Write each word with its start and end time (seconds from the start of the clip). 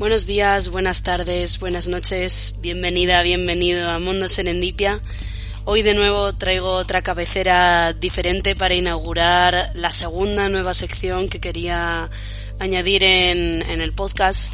Buenos 0.00 0.24
días, 0.24 0.70
buenas 0.70 1.02
tardes, 1.02 1.58
buenas 1.58 1.86
noches, 1.86 2.54
bienvenida, 2.60 3.20
bienvenido 3.22 3.90
a 3.90 3.98
Mundo 3.98 4.28
Serendipia. 4.28 5.02
Hoy 5.66 5.82
de 5.82 5.92
nuevo 5.92 6.32
traigo 6.32 6.70
otra 6.70 7.02
cabecera 7.02 7.92
diferente 7.92 8.56
para 8.56 8.74
inaugurar 8.74 9.72
la 9.74 9.92
segunda 9.92 10.48
nueva 10.48 10.72
sección 10.72 11.28
que 11.28 11.38
quería 11.38 12.08
añadir 12.58 13.04
en, 13.04 13.60
en 13.60 13.82
el 13.82 13.92
podcast 13.92 14.50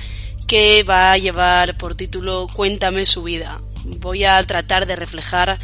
que 0.49 0.83
va 0.83 1.13
a 1.13 1.17
llevar 1.17 1.77
por 1.77 1.95
título 1.95 2.49
Cuéntame 2.53 3.05
su 3.07 3.23
vida. 3.23 3.61
Voy 3.85 4.25
a 4.25 4.43
tratar 4.43 4.85
de 4.85 4.97
reflejar 4.97 5.61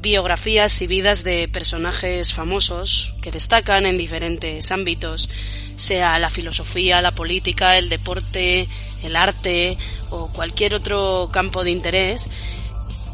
biografías 0.00 0.80
y 0.82 0.86
vidas 0.86 1.24
de 1.24 1.48
personajes 1.48 2.32
famosos 2.32 3.14
que 3.20 3.30
destacan 3.30 3.86
en 3.86 3.98
diferentes 3.98 4.70
ámbitos, 4.70 5.28
sea 5.76 6.18
la 6.18 6.30
filosofía, 6.30 7.02
la 7.02 7.12
política, 7.12 7.78
el 7.78 7.88
deporte, 7.88 8.68
el 9.02 9.16
arte 9.16 9.78
o 10.10 10.28
cualquier 10.28 10.74
otro 10.74 11.30
campo 11.32 11.64
de 11.64 11.70
interés 11.70 12.30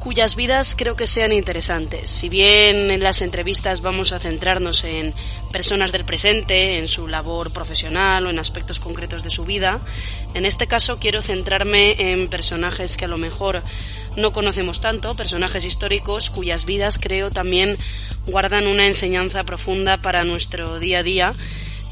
cuyas 0.05 0.37
vidas 0.37 0.75
creo 0.77 0.97
que 0.97 1.07
sean 1.07 1.33
interesantes. 1.33 2.11
Si 2.11 2.29
bien 2.29 2.91
en 2.91 3.03
las 3.03 3.23
entrevistas 3.23 3.81
vamos 3.81 4.13
a 4.13 4.19
centrarnos 4.19 4.85
en 4.85 5.15
personas 5.51 5.93
del 5.93 6.05
presente, 6.05 6.79
en 6.79 6.89
su 6.89 7.09
labor 7.09 7.51
profesional 7.53 8.27
o 8.27 8.31
en 8.31 8.39
aspectos 8.39 8.81
concretos 8.81 9.23
de 9.23 9.31
su 9.31 9.47
vida, 9.47 9.81
en 10.35 10.45
este 10.45 10.67
caso 10.67 10.99
quiero 10.99 11.23
centrarme 11.23 12.13
en 12.13 12.29
personajes 12.29 12.99
que 12.99 13.07
a 13.07 13.09
lo 13.09 13.17
mejor 13.17 13.63
no 14.15 14.31
conocemos 14.33 14.83
tanto, 14.83 15.17
personajes 15.17 15.65
históricos 15.65 16.29
cuyas 16.29 16.67
vidas 16.67 16.99
creo 16.99 17.31
también 17.31 17.79
guardan 18.27 18.67
una 18.67 18.87
enseñanza 18.87 19.45
profunda 19.45 20.03
para 20.03 20.25
nuestro 20.25 20.79
día 20.81 20.99
a 20.99 21.03
día 21.03 21.35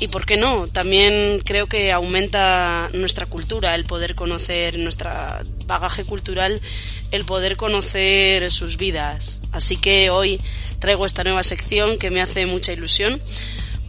y 0.03 0.09
por 0.09 0.27
qué 0.27 0.37
no, 0.37 0.67
también 0.67 1.39
creo 1.45 1.69
que 1.69 1.93
aumenta 1.93 2.91
nuestra 2.93 3.27
cultura, 3.27 3.77
el 3.77 3.85
poder 3.85 4.17
conocer 4.17 4.77
nuestra 4.77 5.45
bagaje 5.65 6.03
cultural, 6.03 6.61
el 7.13 7.25
poder 7.25 7.57
conocer 7.57 8.51
sus 8.51 8.79
vidas. 8.79 9.41
Así 9.53 9.77
que 9.77 10.11
hoy 10.11 10.41
traigo 10.81 11.07
esta 11.07 11.23
nueva 11.23 11.45
sección 11.45 11.99
que 11.99 12.11
me 12.11 12.21
hace 12.21 12.47
mucha 12.47 12.73
ilusión. 12.73 13.23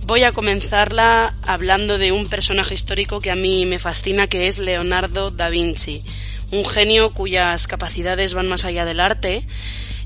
Voy 0.03 0.23
a 0.23 0.33
comenzarla 0.33 1.35
hablando 1.41 1.97
de 1.97 2.11
un 2.11 2.29
personaje 2.29 2.75
histórico 2.75 3.19
que 3.19 3.31
a 3.31 3.35
mí 3.35 3.65
me 3.65 3.79
fascina, 3.79 4.27
que 4.27 4.45
es 4.45 4.59
Leonardo 4.59 5.31
da 5.31 5.49
Vinci, 5.49 6.03
un 6.51 6.63
genio 6.63 7.11
cuyas 7.11 7.65
capacidades 7.65 8.35
van 8.35 8.47
más 8.47 8.65
allá 8.65 8.85
del 8.85 8.99
arte 8.99 9.47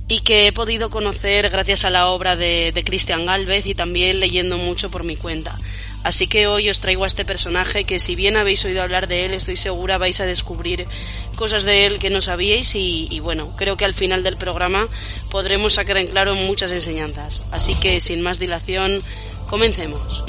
y 0.07 0.21
que 0.21 0.47
he 0.47 0.53
podido 0.53 0.89
conocer 0.89 1.49
gracias 1.49 1.83
a 1.83 1.89
la 1.89 2.07
obra 2.07 2.35
de, 2.35 2.71
de 2.73 2.83
Christian 2.83 3.25
Galvez 3.25 3.65
y 3.65 3.75
también 3.75 4.19
leyendo 4.19 4.57
mucho 4.57 4.89
por 4.89 5.03
mi 5.03 5.17
cuenta. 5.17 5.59
Así 6.03 6.27
que 6.27 6.47
hoy 6.47 6.69
os 6.69 6.79
traigo 6.79 7.03
a 7.03 7.07
este 7.07 7.25
personaje 7.25 7.83
que 7.83 7.99
si 7.99 8.15
bien 8.15 8.37
habéis 8.37 8.63
oído 8.63 8.81
hablar 8.81 9.07
de 9.07 9.25
él, 9.25 9.33
estoy 9.33 9.57
segura 9.57 9.97
vais 9.97 10.21
a 10.21 10.25
descubrir 10.25 10.87
cosas 11.35 11.63
de 11.63 11.85
él 11.85 11.99
que 11.99 12.09
no 12.09 12.21
sabíais 12.21 12.75
y, 12.75 13.09
y 13.11 13.19
bueno, 13.19 13.53
creo 13.57 13.75
que 13.75 13.83
al 13.83 13.93
final 13.93 14.23
del 14.23 14.37
programa 14.37 14.87
podremos 15.29 15.73
sacar 15.73 15.97
en 15.97 16.07
claro 16.07 16.35
muchas 16.35 16.71
enseñanzas. 16.71 17.43
Así 17.51 17.75
que 17.75 17.99
sin 17.99 18.21
más 18.21 18.39
dilación, 18.39 19.03
comencemos. 19.49 20.23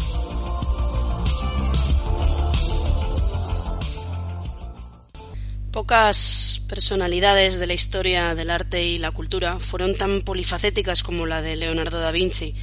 Pocas 5.70 6.57
personalidades 6.68 7.58
de 7.58 7.66
la 7.66 7.72
historia 7.72 8.34
del 8.34 8.50
arte 8.50 8.84
y 8.84 8.98
la 8.98 9.10
cultura 9.10 9.58
fueron 9.58 9.96
tan 9.96 10.20
polifacéticas 10.20 11.02
como 11.02 11.26
la 11.26 11.42
de 11.42 11.56
Leonardo 11.56 11.98
da 11.98 12.12
Vinci. 12.12 12.54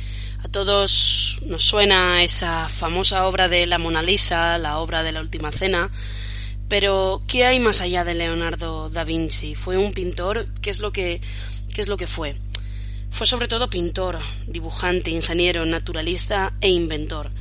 A 0.44 0.48
todos 0.48 1.40
nos 1.46 1.64
suena 1.64 2.24
esa 2.24 2.70
famosa 2.70 3.28
obra 3.28 3.50
de 3.50 3.66
la 3.66 3.80
Mona 3.80 4.04
Lisa, 4.04 4.58
la 4.60 4.78
obra 4.78 5.02
de 5.02 5.12
la 5.12 5.22
Última 5.22 5.52
Cena, 5.52 5.90
pero 6.70 7.24
¿qué 7.28 7.46
hay 7.46 7.60
más 7.60 7.82
allá 7.82 8.04
de 8.04 8.14
Leonardo 8.14 8.90
da 8.90 9.04
Vinci? 9.04 9.56
¿Fue 9.56 9.78
un 9.78 9.92
pintor? 9.92 10.48
¿Qué 10.62 10.70
es 10.70 10.80
lo 10.80 10.94
que, 10.94 11.20
qué 11.74 11.82
es 11.82 11.88
lo 11.88 11.98
que 11.98 12.08
fue? 12.08 12.36
Fue 13.10 13.26
sobre 13.26 13.48
todo 13.48 13.70
pintor, 13.70 14.20
dibujante, 14.46 15.10
ingeniero, 15.10 15.66
naturalista 15.66 16.54
e 16.62 16.70
inventor. 16.70 17.32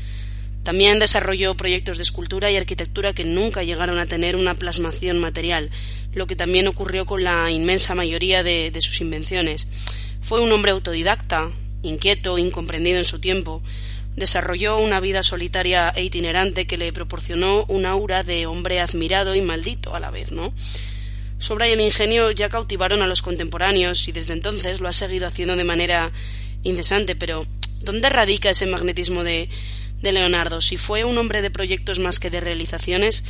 También 0.65 0.99
desarrolló 0.99 1.55
proyectos 1.55 1.99
de 1.99 2.03
escultura 2.03 2.51
y 2.51 2.57
arquitectura 2.57 3.13
que 3.13 3.25
nunca 3.25 3.63
llegaron 3.63 3.99
a 3.99 4.07
tener 4.07 4.35
una 4.35 4.55
plasmación 4.55 5.19
material, 5.19 5.71
lo 6.15 6.27
que 6.27 6.37
también 6.37 6.67
ocurrió 6.67 7.05
con 7.05 7.23
la 7.23 7.51
inmensa 7.51 7.95
mayoría 7.95 8.43
de, 8.43 8.73
sus 8.81 9.03
invenciones. 9.03 9.69
Fue 10.23 10.41
un 10.41 10.51
hombre 10.53 10.73
autodidacta, 10.73 11.51
inquieto, 11.83 12.39
incomprendido 12.39 12.97
en 12.97 13.05
su 13.05 13.21
tiempo. 13.21 13.63
Desarrolló 14.17 14.79
una 14.79 15.01
vida 15.01 15.23
solitaria 15.23 15.93
e 15.95 16.03
itinerante 16.03 16.67
que 16.67 16.79
le 16.79 16.95
proporcionó 16.95 17.67
un 17.69 17.85
aura 17.85 18.23
de 18.23 18.47
hombre 18.47 18.81
admirado 18.81 19.35
y 19.35 19.43
maldito 19.43 19.95
a 19.95 20.01
la 20.01 20.11
vez, 20.11 20.33
¿no? 20.33 20.55
Su 21.39 21.53
obra 21.53 21.69
y 21.69 21.73
el 21.73 21.81
ingenio 21.83 22.31
ya 22.31 22.49
cautivaron 22.49 23.03
a 23.03 23.07
los 23.07 23.21
contemporáneos 23.21 24.09
y 24.09 24.13
desde 24.13 24.33
entonces 24.33 24.81
lo 24.81 24.89
ha 24.89 24.95
seguido 24.95 25.27
haciendo 25.27 25.57
de 25.57 25.65
manera 25.65 26.11
incesante, 26.63 27.17
pero 27.17 27.47
¿dónde 27.83 28.09
radica 28.09 28.49
ese 28.49 28.65
magnetismo 28.65 29.25
de, 29.25 29.51
de 30.03 30.13
Leonardo? 30.13 30.61
Si 30.61 30.77
fue 30.77 31.05
un 31.05 31.19
hombre 31.19 31.43
de 31.43 31.51
proyectos 31.51 31.99
más 31.99 32.19
que 32.19 32.31
de 32.31 32.41
realizaciones, 32.41 33.25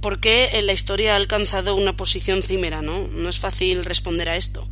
¿por 0.00 0.20
qué 0.20 0.50
en 0.54 0.66
la 0.66 0.72
historia 0.72 1.14
ha 1.14 1.16
alcanzado 1.16 1.74
una 1.74 1.96
posición 1.96 2.42
cimera? 2.42 2.82
No, 2.82 3.08
no 3.08 3.28
es 3.28 3.38
fácil 3.38 3.84
responder 3.84 4.28
a 4.28 4.36
esto, 4.36 4.68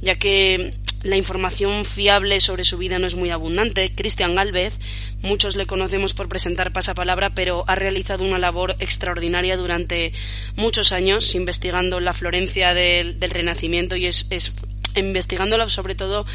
ya 0.00 0.16
que 0.18 0.72
la 1.02 1.16
información 1.16 1.84
fiable 1.84 2.40
sobre 2.40 2.64
su 2.64 2.76
vida 2.76 2.98
no 2.98 3.06
es 3.06 3.14
muy 3.14 3.30
abundante. 3.30 3.94
Cristian 3.94 4.34
Galvez, 4.34 4.78
muchos 5.22 5.54
le 5.54 5.66
conocemos 5.66 6.12
por 6.12 6.28
presentar 6.28 6.72
pasapalabra, 6.72 7.34
pero 7.34 7.64
ha 7.68 7.76
realizado 7.76 8.24
una 8.24 8.38
labor 8.38 8.74
extraordinaria 8.80 9.56
durante 9.56 10.12
muchos 10.56 10.90
años 10.90 11.34
investigando 11.34 12.00
la 12.00 12.14
Florencia 12.14 12.74
del, 12.74 13.20
del 13.20 13.30
Renacimiento 13.30 13.94
y 13.94 14.06
es, 14.06 14.26
es 14.30 14.52
investigándola 14.96 15.68
sobre 15.68 15.94
todo 15.94 16.26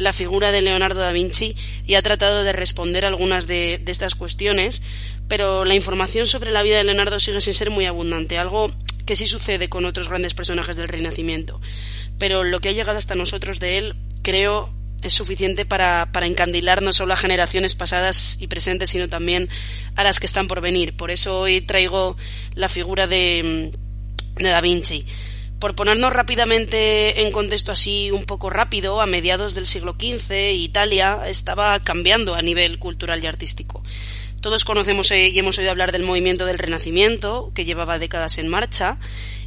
la 0.00 0.14
figura 0.14 0.50
de 0.50 0.62
Leonardo 0.62 1.00
da 1.00 1.12
Vinci 1.12 1.54
y 1.86 1.94
ha 1.94 2.02
tratado 2.02 2.42
de 2.42 2.52
responder 2.52 3.04
algunas 3.04 3.46
de, 3.46 3.78
de, 3.84 3.92
estas 3.92 4.14
cuestiones, 4.14 4.82
pero 5.28 5.66
la 5.66 5.74
información 5.74 6.26
sobre 6.26 6.50
la 6.50 6.62
vida 6.62 6.78
de 6.78 6.84
Leonardo 6.84 7.20
sigue 7.20 7.42
sin 7.42 7.52
ser 7.52 7.68
muy 7.68 7.84
abundante, 7.84 8.38
algo 8.38 8.72
que 9.04 9.14
sí 9.14 9.26
sucede 9.26 9.68
con 9.68 9.84
otros 9.84 10.08
grandes 10.08 10.32
personajes 10.32 10.76
del 10.76 10.88
Renacimiento. 10.88 11.60
Pero 12.18 12.44
lo 12.44 12.60
que 12.60 12.70
ha 12.70 12.72
llegado 12.72 12.96
hasta 12.96 13.14
nosotros 13.14 13.60
de 13.60 13.76
él, 13.76 13.96
creo, 14.22 14.72
es 15.02 15.12
suficiente 15.12 15.66
para, 15.66 16.10
para 16.12 16.26
encandilar 16.26 16.80
no 16.80 16.94
solo 16.94 17.12
a 17.12 17.18
generaciones 17.18 17.74
pasadas 17.74 18.38
y 18.40 18.46
presentes, 18.46 18.90
sino 18.90 19.08
también 19.08 19.50
a 19.96 20.04
las 20.04 20.18
que 20.18 20.26
están 20.26 20.48
por 20.48 20.62
venir. 20.62 20.96
Por 20.96 21.10
eso 21.10 21.40
hoy 21.40 21.60
traigo 21.60 22.16
la 22.54 22.70
figura 22.70 23.06
de, 23.06 23.70
de 24.36 24.48
Da 24.48 24.62
Vinci. 24.62 25.04
Por 25.60 25.74
ponernos 25.74 26.10
rápidamente 26.14 27.20
en 27.20 27.32
contexto 27.32 27.70
así 27.70 28.10
un 28.10 28.24
poco 28.24 28.48
rápido, 28.48 29.02
a 29.02 29.06
mediados 29.06 29.54
del 29.54 29.66
siglo 29.66 29.92
XV 29.92 30.54
Italia 30.54 31.20
estaba 31.26 31.78
cambiando 31.80 32.34
a 32.34 32.40
nivel 32.40 32.78
cultural 32.78 33.22
y 33.22 33.26
artístico. 33.26 33.82
Todos 34.40 34.64
conocemos 34.64 35.10
y 35.10 35.38
hemos 35.38 35.58
oído 35.58 35.70
hablar 35.70 35.92
del 35.92 36.02
movimiento 36.02 36.46
del 36.46 36.58
Renacimiento, 36.58 37.52
que 37.54 37.66
llevaba 37.66 37.98
décadas 37.98 38.38
en 38.38 38.48
marcha, 38.48 38.96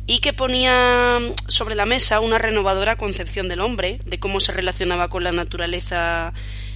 y 0.06 0.20
que 0.20 0.34
ponía 0.34 1.20
sobre 1.48 1.74
la 1.74 1.88
mesa 1.88 2.20
una 2.20 2.38
renovadora 2.38 2.96
concepción 2.96 3.48
del 3.48 3.62
hombre, 3.62 4.00
de 4.06 4.20
cómo 4.20 4.40
se 4.40 4.52
relacionaba 4.52 5.10
con 5.10 5.24
la 5.24 5.32
naturaleza 5.32 6.32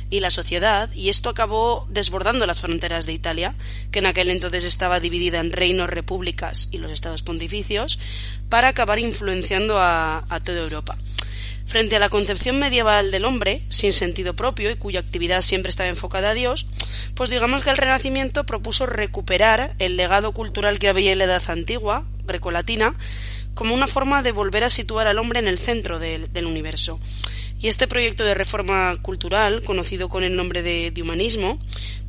y 0.10 0.20
la 0.22 0.30
sociedad, 0.30 0.92
y 0.94 1.10
esto 1.10 1.30
acabó 1.30 1.86
desbordando 1.90 2.46
las 2.46 2.62
fronteras 2.62 3.06
de 3.06 3.14
Italia, 3.14 3.56
que 3.92 4.00
en 4.00 4.06
aquel 4.06 4.30
entonces 4.30 4.64
estaba 4.64 5.00
dividida 5.00 5.40
en 5.40 5.52
reinos, 5.52 5.90
repúblicas 5.90 6.70
y 6.72 6.78
los 6.78 6.92
estados 6.92 7.24
pontificios, 7.24 8.00
para 8.50 8.70
acabar 8.70 9.00
influenciando 9.00 9.78
a, 9.80 10.24
toda 10.44 10.60
Europa. 10.60 10.98
Frente 11.66 11.98
a 11.98 12.00
la 12.00 12.08
concepción 12.08 12.60
medieval 12.60 13.12
del 13.12 13.26
hombre, 13.26 13.64
sin 13.68 13.92
sentido 13.92 14.36
propio 14.36 14.72
y 14.72 14.78
cuya 14.78 15.02
actividad 15.02 15.42
siempre 15.42 15.70
estaba 15.70 15.90
enfocada 15.90 16.30
a 16.30 16.34
Dios, 16.34 16.68
pues 17.14 17.30
digamos 17.30 17.64
que 17.64 17.70
el 17.70 17.78
Renacimiento 17.78 18.46
propuso 18.46 18.86
recuperar 18.86 19.76
el 19.80 19.98
legado 19.98 20.32
cultural 20.32 20.80
que 20.80 20.88
había 20.88 21.12
en 21.12 21.18
la 21.18 21.26
Edad 21.26 21.44
Antigua, 21.50 22.06
grecolatina, 22.26 22.96
como 23.54 23.74
una 23.74 23.88
forma 23.88 24.22
de 24.22 24.32
volver 24.32 24.64
a 24.64 24.70
situar 24.70 25.08
al 25.08 25.20
hombre 25.20 25.40
en 25.40 25.48
el 25.48 25.58
centro 25.58 26.00
del 26.00 26.46
universo. 26.46 27.02
Y 27.60 27.70
este 27.70 27.88
proyecto 27.88 28.24
de 28.24 28.36
reforma 28.36 28.96
cultural, 29.02 29.64
conocido 29.64 30.10
con 30.10 30.24
el 30.24 30.36
nombre 30.36 30.62
de, 30.62 30.94
humanismo, 31.02 31.60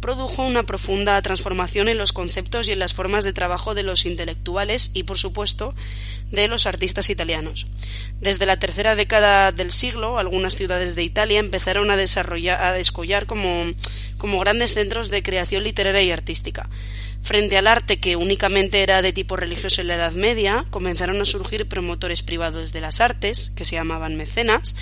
produjo 0.01 0.43
una 0.43 0.63
profunda 0.63 1.21
transformación 1.23 1.89
en 1.89 1.97
los 1.97 2.13
conceptos 2.13 2.69
y 2.69 2.73
en 2.73 2.79
las 2.79 2.93
formas 2.93 3.25
de 3.25 3.33
trabajo 3.33 3.75
de 3.75 3.83
los 3.83 4.05
intelectuales 4.05 4.91
y, 4.93 5.05
por 5.05 5.17
supuesto, 5.17 5.75
de 6.31 6.49
los 6.49 6.67
artistas 6.67 7.09
italianos. 7.09 7.67
Desde 8.21 8.45
la 8.45 8.59
tercera 8.59 8.95
década 8.95 9.51
del 9.51 9.73
siglo, 9.73 10.19
algunas 10.19 10.55
ciudades 10.55 10.95
de 10.95 11.03
Italia 11.03 11.41
empezaron 11.41 11.91
a 11.91 11.97
desarrollar, 11.97 12.63
a 12.63 12.73
descollar 12.73 13.25
como, 13.25 13.65
como 14.19 14.39
grandes 14.41 14.75
centros 14.75 15.09
de 15.09 15.23
creación 15.23 15.63
literaria 15.63 16.03
y 16.03 16.11
artística. 16.11 16.69
Frente 17.23 17.57
al 17.57 17.67
arte 17.67 17.99
que 17.99 18.17
únicamente 18.17 18.83
era 18.83 19.03
de 19.03 19.13
tipo 19.13 19.37
religioso 19.37 19.81
en 19.81 19.89
la 19.89 19.97
Edad 19.97 20.13
Media, 20.13 20.67
comenzaron 20.71 21.21
a 21.21 21.25
surgir 21.25 21.67
promotores 21.69 22.23
privados 22.23 22.73
de 22.73 22.81
las 22.81 23.01
artes, 23.01 23.51
que 23.57 23.65
se 23.65 23.77
llamaban 23.77 24.17
mecenas, 24.17 24.77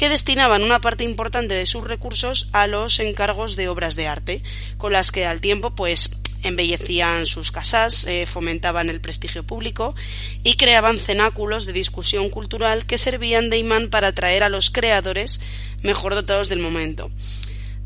que 0.00 0.08
destinaban 0.08 0.62
una 0.62 0.80
parte 0.80 1.04
importante 1.04 1.52
de 1.52 1.66
sus 1.66 1.86
recursos 1.86 2.48
a 2.52 2.66
los 2.66 3.00
encargos 3.00 3.54
de 3.54 3.68
obras 3.68 3.96
de 3.96 4.08
arte, 4.08 4.42
con 4.78 4.94
las 4.94 5.12
que 5.12 5.26
al 5.26 5.42
tiempo 5.42 5.74
pues 5.74 6.16
embellecían 6.42 7.26
sus 7.26 7.52
casas, 7.52 8.06
eh, 8.06 8.24
fomentaban 8.24 8.88
el 8.88 9.02
prestigio 9.02 9.42
público 9.42 9.94
y 10.42 10.54
creaban 10.54 10.96
cenáculos 10.96 11.66
de 11.66 11.74
discusión 11.74 12.30
cultural 12.30 12.86
que 12.86 12.96
servían 12.96 13.50
de 13.50 13.58
imán 13.58 13.90
para 13.90 14.08
atraer 14.08 14.42
a 14.42 14.48
los 14.48 14.70
creadores 14.70 15.38
mejor 15.82 16.14
dotados 16.14 16.48
del 16.48 16.60
momento. 16.60 17.10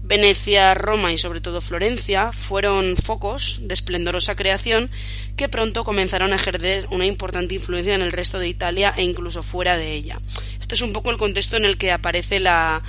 Venecia, 0.06 0.74
Roma 0.74 1.14
y 1.14 1.18
sobre 1.18 1.40
todo 1.40 1.62
Florencia 1.62 2.30
fueron 2.30 2.94
focos 2.94 3.60
de 3.62 3.72
esplendorosa 3.72 4.36
creación 4.36 4.90
que 5.34 5.48
pronto 5.48 5.82
comenzaron 5.82 6.34
a 6.34 6.36
ejercer 6.36 6.86
una 6.90 7.06
importante 7.06 7.54
influencia 7.54 7.94
en 7.94 8.02
el 8.02 8.12
resto 8.12 8.38
de 8.38 8.46
Italia 8.46 8.92
e 8.98 9.02
incluso 9.02 9.42
fuera 9.42 9.78
de 9.78 9.94
ella. 9.94 10.20
Este 10.60 10.74
es 10.74 10.82
un 10.82 10.92
poco 10.92 11.10
el 11.10 11.16
contexto 11.16 11.56
en 11.56 11.64
el 11.64 11.78
que 11.78 11.90
aparece 11.90 12.38
la, 12.38 12.82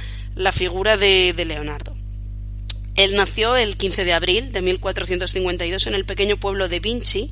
figura 0.51 0.97
de, 0.97 1.31
de 1.33 1.45
Leonardo. 1.45 1.95
Él 2.95 3.15
nació 3.15 3.56
el 3.56 3.77
15 3.77 4.03
de 4.03 4.13
abril 4.13 4.51
de 4.51 4.62
1452 4.62 5.88
en 5.88 5.95
el 5.95 6.03
pequeño 6.03 6.38
pueblo 6.38 6.67
de 6.67 6.81
Vinci, 6.81 7.31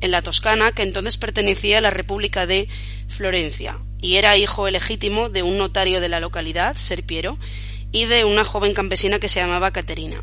en 0.00 0.10
la 0.10 0.22
Toscana, 0.22 0.72
que 0.72 0.82
entonces 0.82 1.16
pertenecía 1.16 1.78
a 1.78 1.82
la 1.82 1.90
República 1.90 2.46
de 2.46 2.66
Florencia, 3.06 3.78
y 4.00 4.16
era 4.16 4.36
hijo 4.36 4.68
legítimo 4.68 5.28
de 5.28 5.44
un 5.44 5.56
notario 5.56 6.00
de 6.00 6.08
la 6.08 6.20
localidad, 6.20 6.76
Serpiero, 6.76 7.38
y 7.92 8.06
de 8.06 8.24
una 8.24 8.44
joven 8.44 8.74
campesina 8.74 9.18
que 9.18 9.28
se 9.28 9.40
llamaba 9.40 9.72
Caterina. 9.72 10.22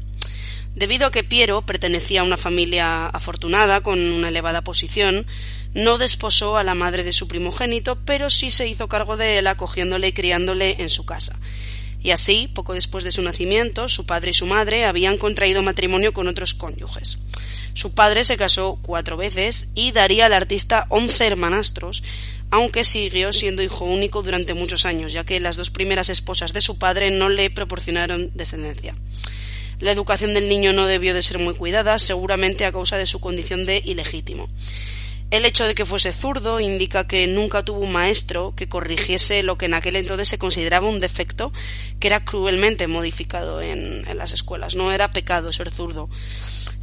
Debido 0.76 1.08
a 1.08 1.12
que 1.12 1.24
Piero 1.24 1.66
pertenecía 1.66 2.22
a 2.22 2.24
una 2.24 2.38
familia 2.38 3.08
afortunada 3.08 3.82
con 3.82 4.00
una 4.00 4.30
elevada 4.30 4.64
posición, 4.64 5.26
no 5.74 5.98
desposó 5.98 6.58
a 6.58 6.64
la 6.64 6.76
madre 6.76 7.04
de 7.04 7.12
su 7.12 7.28
primogénito, 7.28 7.98
pero 8.06 8.30
sí 8.30 8.52
se 8.52 8.68
hizo 8.68 8.88
cargo 8.88 9.18
de 9.18 9.40
él 9.40 9.48
acogiéndole 9.48 10.10
y 10.10 10.14
criándole 10.14 10.76
en 10.80 10.90
su 10.90 11.06
casa. 11.06 11.40
Y 12.00 12.12
así, 12.12 12.48
poco 12.48 12.74
después 12.74 13.04
de 13.04 13.12
su 13.12 13.22
nacimiento, 13.24 13.90
su 13.90 14.06
padre 14.06 14.32
y 14.32 14.34
su 14.34 14.46
madre 14.46 14.86
habían 14.86 15.18
contraído 15.18 15.64
matrimonio 15.64 16.14
con 16.14 16.28
otros 16.28 16.54
cónyuges. 16.54 17.18
Su 17.74 17.94
padre 17.94 18.24
se 18.24 18.38
casó 18.38 18.80
cuatro 18.82 19.18
veces 19.18 19.70
y 19.74 19.92
daría 19.92 20.28
al 20.28 20.34
artista 20.34 20.86
once 20.90 21.26
hermanastros, 21.26 22.04
aunque 22.50 22.84
siguió 22.84 23.34
siendo 23.34 23.62
hijo 23.62 23.86
único 23.86 24.24
durante 24.24 24.54
muchos 24.54 24.86
años, 24.86 25.14
ya 25.14 25.26
que 25.26 25.40
las 25.40 25.58
dos 25.58 25.70
primeras 25.70 26.10
esposas 26.10 26.54
de 26.54 26.62
su 26.62 26.78
padre 26.78 27.12
no 27.12 27.30
le 27.30 27.50
proporcionaron 27.50 28.32
descendencia. 28.34 28.96
La 29.80 29.92
educación 29.92 30.34
del 30.34 30.50
niño 30.50 30.74
no 30.74 30.88
debió 30.88 31.14
de 31.14 31.22
ser 31.22 31.38
muy 31.38 31.54
cuidada, 31.54 32.00
seguramente 32.00 32.66
a 32.66 32.72
causa 32.72 32.98
de 32.98 33.06
su 33.06 33.20
condición 33.20 33.66
de 33.66 33.82
ilegítimo. 33.86 34.50
El 35.30 35.46
hecho 35.46 35.68
de 35.68 35.76
que 35.76 35.86
fuese 35.86 36.14
zurdo 36.14 36.62
indica 36.62 37.06
que 37.06 37.28
nunca 37.28 37.64
tuvo 37.64 37.82
un 37.82 37.92
maestro 37.92 38.54
que 38.56 38.70
corrigiese 38.70 39.44
lo 39.44 39.58
que 39.58 39.66
en 39.66 39.74
aquel 39.74 39.98
entonces 39.98 40.30
se 40.30 40.38
consideraba 40.38 40.88
un 40.88 41.02
defecto 41.02 41.52
que 42.00 42.08
era 42.08 42.24
cruelmente 42.24 42.88
modificado 42.88 43.62
en, 43.62 44.08
en 44.08 44.18
las 44.18 44.32
escuelas. 44.32 44.76
No 44.76 44.94
era 44.94 45.12
pecado 45.12 45.52
ser 45.52 45.70
zurdo. 45.70 46.10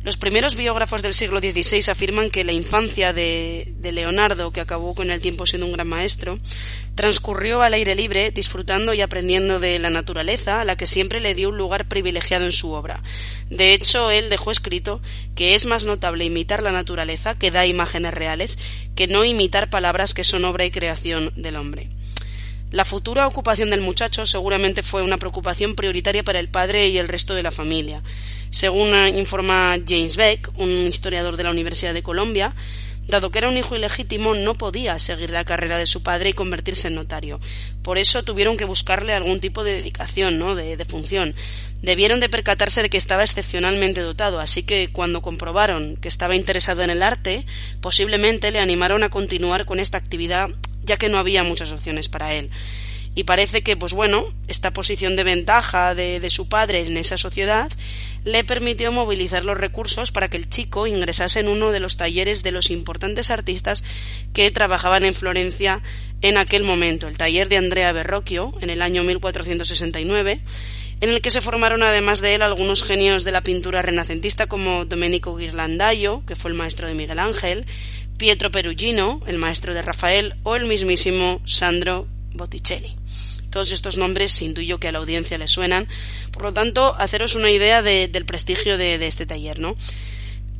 Los 0.04 0.18
primeros 0.18 0.54
biógrafos 0.54 1.00
del 1.00 1.14
siglo 1.14 1.40
XVI 1.40 1.90
afirman 1.90 2.28
que 2.28 2.44
la 2.44 2.52
infancia 2.52 3.14
de, 3.14 3.74
Leonardo, 3.80 4.52
que 4.52 4.60
acabó 4.60 4.94
con 4.94 5.10
el 5.10 5.18
tiempo 5.18 5.46
siendo 5.46 5.64
un 5.64 5.72
gran 5.72 5.88
maestro, 5.88 6.38
transcurrió 6.94 7.62
al 7.62 7.72
aire 7.72 7.94
libre, 7.94 8.30
disfrutando 8.30 8.92
y 8.92 9.00
aprendiendo 9.00 9.60
de 9.60 9.78
la 9.78 9.88
naturaleza, 9.88 10.60
a 10.60 10.64
la 10.66 10.76
que 10.76 10.86
siempre 10.86 11.20
le 11.20 11.34
dio 11.34 11.48
un 11.48 11.56
lugar 11.56 11.88
privilegiado 11.88 12.44
en 12.44 12.52
su 12.52 12.72
obra. 12.72 13.02
De 13.48 13.72
hecho, 13.72 14.10
él 14.10 14.28
dejó 14.28 14.50
escrito 14.50 15.00
que 15.34 15.54
es 15.54 15.64
más 15.64 15.86
notable 15.86 16.26
imitar 16.26 16.62
la 16.62 16.72
naturaleza, 16.72 17.38
que 17.38 17.50
da 17.50 17.64
imágenes 17.64 18.12
reales, 18.12 18.58
que 18.94 19.06
no 19.06 19.24
imitar 19.24 19.70
palabras 19.70 20.12
que 20.12 20.22
son 20.22 20.44
obra 20.44 20.66
y 20.66 20.70
creación 20.70 21.32
del 21.34 21.56
hombre. 21.56 21.88
La 22.74 22.84
futura 22.84 23.28
ocupación 23.28 23.70
del 23.70 23.80
muchacho 23.80 24.26
seguramente 24.26 24.82
fue 24.82 25.02
una 25.02 25.16
preocupación 25.16 25.76
prioritaria 25.76 26.24
para 26.24 26.40
el 26.40 26.48
padre 26.48 26.88
y 26.88 26.98
el 26.98 27.06
resto 27.06 27.36
de 27.36 27.44
la 27.44 27.52
familia. 27.52 28.02
Según 28.54 28.94
informa 29.18 29.76
James 29.84 30.14
Beck, 30.14 30.48
un 30.58 30.70
historiador 30.86 31.36
de 31.36 31.42
la 31.42 31.50
Universidad 31.50 31.92
de 31.92 32.04
Colombia, 32.04 32.54
dado 33.08 33.32
que 33.32 33.38
era 33.38 33.48
un 33.48 33.56
hijo 33.56 33.74
ilegítimo, 33.74 34.36
no 34.36 34.54
podía 34.54 34.96
seguir 35.00 35.30
la 35.30 35.44
carrera 35.44 35.76
de 35.76 35.86
su 35.86 36.04
padre 36.04 36.30
y 36.30 36.34
convertirse 36.34 36.86
en 36.86 36.94
notario. 36.94 37.40
Por 37.82 37.98
eso 37.98 38.22
tuvieron 38.22 38.56
que 38.56 38.64
buscarle 38.64 39.12
algún 39.12 39.40
tipo 39.40 39.64
de 39.64 39.72
dedicación, 39.72 40.38
¿no? 40.38 40.54
de, 40.54 40.84
función. 40.84 41.34
Debieron 41.82 42.20
de 42.20 42.28
percatarse 42.28 42.80
de 42.80 42.90
que 42.90 42.96
estaba 42.96 43.24
excepcionalmente 43.24 44.02
dotado, 44.02 44.38
así 44.38 44.62
que 44.62 44.88
cuando 44.92 45.20
comprobaron 45.20 45.96
que 45.96 46.06
estaba 46.06 46.36
interesado 46.36 46.82
en 46.82 46.90
el 46.90 47.02
arte, 47.02 47.46
posiblemente 47.80 48.52
le 48.52 48.60
animaron 48.60 49.02
a 49.02 49.10
continuar 49.10 49.66
con 49.66 49.80
esta 49.80 49.98
actividad 49.98 50.50
ya 50.84 50.96
que 50.96 51.08
no 51.08 51.18
había 51.18 51.42
muchas 51.42 51.72
opciones 51.72 52.08
para 52.08 52.34
él. 52.34 52.52
Y 53.14 53.24
parece 53.24 53.62
que, 53.62 53.76
pues 53.76 53.92
bueno, 53.92 54.24
esta 54.48 54.72
posición 54.72 55.14
de 55.14 55.22
ventaja 55.22 55.94
de, 55.94 56.28
su 56.30 56.48
padre 56.48 56.80
en 56.80 56.96
esa 56.96 57.16
sociedad 57.16 57.70
le 58.24 58.42
permitió 58.42 58.90
movilizar 58.90 59.44
los 59.44 59.58
recursos 59.58 60.10
para 60.10 60.28
que 60.28 60.36
el 60.36 60.48
chico 60.48 60.86
ingresase 60.86 61.40
en 61.40 61.48
uno 61.48 61.70
de 61.70 61.80
los 61.80 61.96
talleres 61.96 62.42
de 62.42 62.52
los 62.52 62.70
importantes 62.70 63.30
artistas 63.30 63.84
que 64.32 64.50
trabajaban 64.50 65.04
en 65.04 65.14
Florencia 65.14 65.82
en 66.22 66.38
aquel 66.38 66.64
momento, 66.64 67.06
el 67.06 67.18
taller 67.18 67.48
de 67.48 67.58
Andrea 67.58 67.92
Verrocchio, 67.92 68.54
en 68.60 68.70
el 68.70 68.80
año 68.80 69.04
1469, 69.04 70.40
en 71.00 71.10
el 71.10 71.20
que 71.20 71.30
se 71.30 71.42
formaron 71.42 71.82
además 71.82 72.20
de 72.20 72.34
él 72.34 72.42
algunos 72.42 72.82
genios 72.82 73.24
de 73.24 73.32
la 73.32 73.42
pintura 73.42 73.82
renacentista 73.82 74.46
como 74.46 74.86
Domenico 74.86 75.36
Ghirlandaio, 75.36 76.22
que 76.26 76.36
fue 76.36 76.50
el 76.50 76.56
maestro 76.56 76.88
de 76.88 76.94
Miguel 76.94 77.18
Ángel, 77.18 77.66
Pietro 78.16 78.50
Perugino, 78.50 79.20
el 79.26 79.36
maestro 79.36 79.74
de 79.74 79.82
Rafael, 79.82 80.36
o 80.44 80.56
el 80.56 80.64
mismísimo 80.64 81.42
Sandro 81.44 82.06
Botticelli. 82.32 82.96
Todos 83.54 83.70
estos 83.70 83.98
nombres 83.98 84.42
intuyo 84.42 84.80
que 84.80 84.88
a 84.88 84.92
la 84.92 84.98
audiencia 84.98 85.38
le 85.38 85.46
suenan, 85.46 85.86
por 86.32 86.42
lo 86.42 86.52
tanto, 86.52 86.96
haceros 86.98 87.36
una 87.36 87.52
idea 87.52 87.82
del 87.82 88.24
prestigio 88.24 88.76
de, 88.76 89.06
este 89.06 89.26
taller, 89.26 89.60
¿no? 89.60 89.76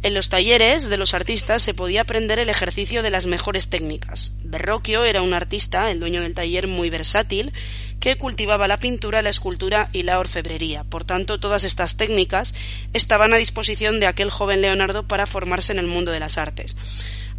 En 0.05 0.15
los 0.15 0.29
talleres 0.29 0.89
de 0.89 0.97
los 0.97 1.13
artistas 1.13 1.61
se 1.65 1.75
podía 1.75 2.03
aprender 2.03 2.39
el 2.39 2.51
ejercicio 2.51 3.03
de 3.03 3.11
las 3.11 3.27
mejores 3.27 3.69
técnicas. 3.69 4.31
Berroquio 4.45 5.05
era 5.05 5.23
un 5.23 5.35
artista, 5.35 5.91
el 5.91 5.99
dueño 5.99 6.21
del 6.21 6.35
taller, 6.35 6.69
muy 6.69 6.89
versátil, 6.89 7.53
que 7.99 8.17
cultivaba 8.17 8.69
la 8.69 8.77
pintura, 8.77 9.23
la 9.23 9.31
escultura 9.31 9.89
y 9.93 10.03
la 10.03 10.21
orfebrería. 10.21 10.85
Por 10.85 11.03
tanto, 11.03 11.41
todas 11.41 11.65
estas 11.65 11.97
técnicas 11.97 12.55
estaban 12.93 13.35
a 13.35 13.39
disposición 13.39 13.99
de 13.99 14.07
aquel 14.07 14.31
joven 14.31 14.61
Leonardo 14.61 15.09
para 15.09 15.27
formarse 15.27 15.73
en 15.73 15.81
el 15.81 15.89
mundo 15.89 16.13
de 16.13 16.21
las 16.21 16.39
artes. 16.39 16.77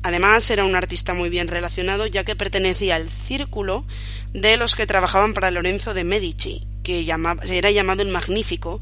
Además, 0.04 0.50
era 0.50 0.66
un 0.66 0.76
artista 0.76 1.14
muy 1.14 1.30
bien 1.30 1.48
relacionado, 1.48 2.06
ya 2.06 2.24
que 2.24 2.36
pertenecía 2.36 2.96
al 2.96 3.10
círculo 3.10 3.86
de 4.34 4.58
los 4.58 4.76
que 4.76 4.88
trabajaban 4.88 5.34
para 5.34 5.52
Lorenzo 5.52 5.94
de 5.94 6.04
Medici, 6.04 6.68
que 6.84 7.02
era 7.02 7.72
llamado 7.72 8.02
el 8.04 8.10
Magnífico, 8.10 8.80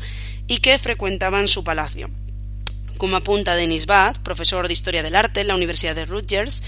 y 0.47 0.59
que 0.59 0.77
frecuentaban 0.77 1.47
su 1.47 1.63
palacio. 1.63 2.09
Como 2.97 3.15
apunta 3.15 3.55
Denis 3.55 3.85
Bath, 3.85 4.19
profesor 4.19 4.67
de 4.67 4.73
Historia 4.73 5.03
del 5.03 5.15
Arte 5.15 5.41
en 5.41 5.47
la 5.47 5.55
Universidad 5.55 5.95
de 5.95 6.05
Rutgers, 6.05 6.63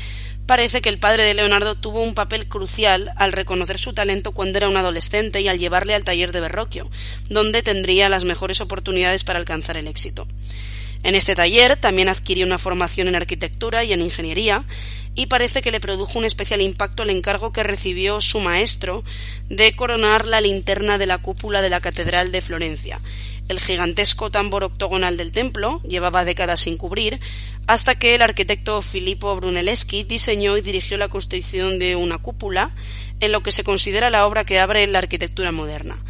parece 0.45 0.81
que 0.81 0.89
el 0.89 0.99
padre 0.99 1.23
de 1.23 1.33
Leonardo 1.33 1.75
tuvo 1.75 2.01
un 2.01 2.13
papel 2.13 2.47
crucial 2.47 3.11
al 3.15 3.31
reconocer 3.31 3.77
su 3.77 3.93
talento 3.93 4.31
cuando 4.31 4.57
era 4.57 4.69
un 4.69 4.77
adolescente 4.77 5.41
y 5.41 5.47
al 5.47 5.59
llevarle 5.59 5.93
al 5.93 6.03
taller 6.03 6.31
de 6.31 6.41
Verrocchio, 6.41 6.89
donde 7.29 7.63
tendría 7.63 8.09
las 8.09 8.25
mejores 8.25 8.59
oportunidades 8.61 9.23
para 9.23 9.39
alcanzar 9.39 9.77
el 9.77 9.87
éxito. 9.87 10.27
En 11.05 11.13
este 11.13 11.35
taller 11.35 11.77
también 11.77 12.09
adquirió 12.09 12.47
una 12.47 12.57
formación 12.57 13.07
en 13.07 13.15
arquitectura 13.15 13.83
y 13.83 13.93
en 13.93 14.01
ingeniería 14.01 14.63
y 15.13 15.27
parece 15.27 15.61
que 15.61 15.69
le 15.69 15.79
produjo 15.79 16.17
un 16.17 16.25
especial 16.25 16.61
impacto 16.61 17.03
el 17.03 17.11
encargo 17.11 17.53
que 17.53 17.61
recibió 17.61 18.19
su 18.21 18.39
maestro 18.39 19.03
de 19.47 19.75
coronar 19.75 20.25
la 20.25 20.41
linterna 20.41 20.97
de 20.97 21.05
la 21.05 21.19
cúpula 21.19 21.61
de 21.61 21.69
la 21.69 21.79
Catedral 21.79 22.31
de 22.31 22.41
Florencia. 22.41 23.01
El 23.49 23.59
gigantesco 23.59 24.31
tambor 24.31 24.63
octogonal 24.63 25.15
del 25.15 25.31
templo 25.31 25.79
llevaba 25.83 26.25
décadas 26.25 26.61
sin 26.61 26.75
cubrir, 26.75 27.19
hasta 27.67 27.93
que 27.93 28.15
el 28.15 28.23
arquitecto 28.23 28.81
Filippo 28.81 29.35
Brunelleschi 29.35 30.05
diseñó 30.05 30.57
y 30.57 30.61
dirigió 30.61 30.97
la 30.97 31.09
construcción 31.09 31.77
de 31.77 31.95
una 31.95 32.17
cúpula 32.17 32.71
en 33.19 33.31
lo 33.31 33.43
que 33.43 33.51
se 33.51 33.63
considera 33.63 34.09
la 34.09 34.25
obra 34.25 34.43
que 34.43 34.59
abre 34.59 34.87
la 34.87 34.97
arquitectura 34.97 35.51
moderna. 35.51 36.03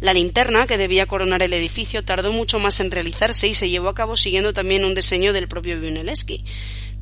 La 0.00 0.14
linterna, 0.14 0.68
que 0.68 0.78
debía 0.78 1.06
coronar 1.06 1.42
el 1.42 1.52
edificio, 1.52 2.04
tardó 2.04 2.32
mucho 2.32 2.60
más 2.60 2.78
en 2.78 2.92
realizarse 2.92 3.48
y 3.48 3.54
se 3.54 3.68
llevó 3.68 3.88
a 3.88 3.94
cabo 3.94 4.16
siguiendo 4.16 4.52
también 4.52 4.84
un 4.84 4.94
diseño 4.94 5.32
del 5.32 5.48
propio 5.48 5.76
Brunelleschi. 5.76 6.44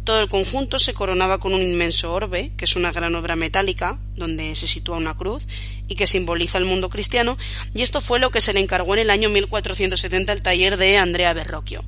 Todo 0.05 0.21
el 0.21 0.29
conjunto 0.29 0.79
se 0.79 0.95
coronaba 0.95 1.38
con 1.38 1.53
un 1.53 1.62
inmenso 1.62 2.12
orbe, 2.12 2.53
que 2.57 2.65
es 2.65 2.76
una 2.76 2.93
gran 2.93 3.15
obra 3.15 3.37
metálica, 3.37 3.99
donde 4.15 4.55
se 4.55 4.67
sitúa 4.67 4.97
una 4.97 5.15
cruz 5.15 5.47
y 5.88 5.97
que 5.97 6.07
simboliza 6.07 6.59
el 6.59 6.65
mundo 6.65 6.88
cristiano, 6.88 7.37
y 7.75 7.83
esto 7.83 8.00
fue 8.00 8.19
lo 8.19 8.31
que 8.31 8.41
se 8.41 8.53
le 8.53 8.61
encargó 8.61 8.95
en 8.95 9.00
el 9.00 9.11
año 9.11 9.29
1470 9.29 10.33
al 10.33 10.43
taller 10.43 10.76
de 10.76 10.97
Andrea 10.97 11.35
Berrocchio. 11.35 11.85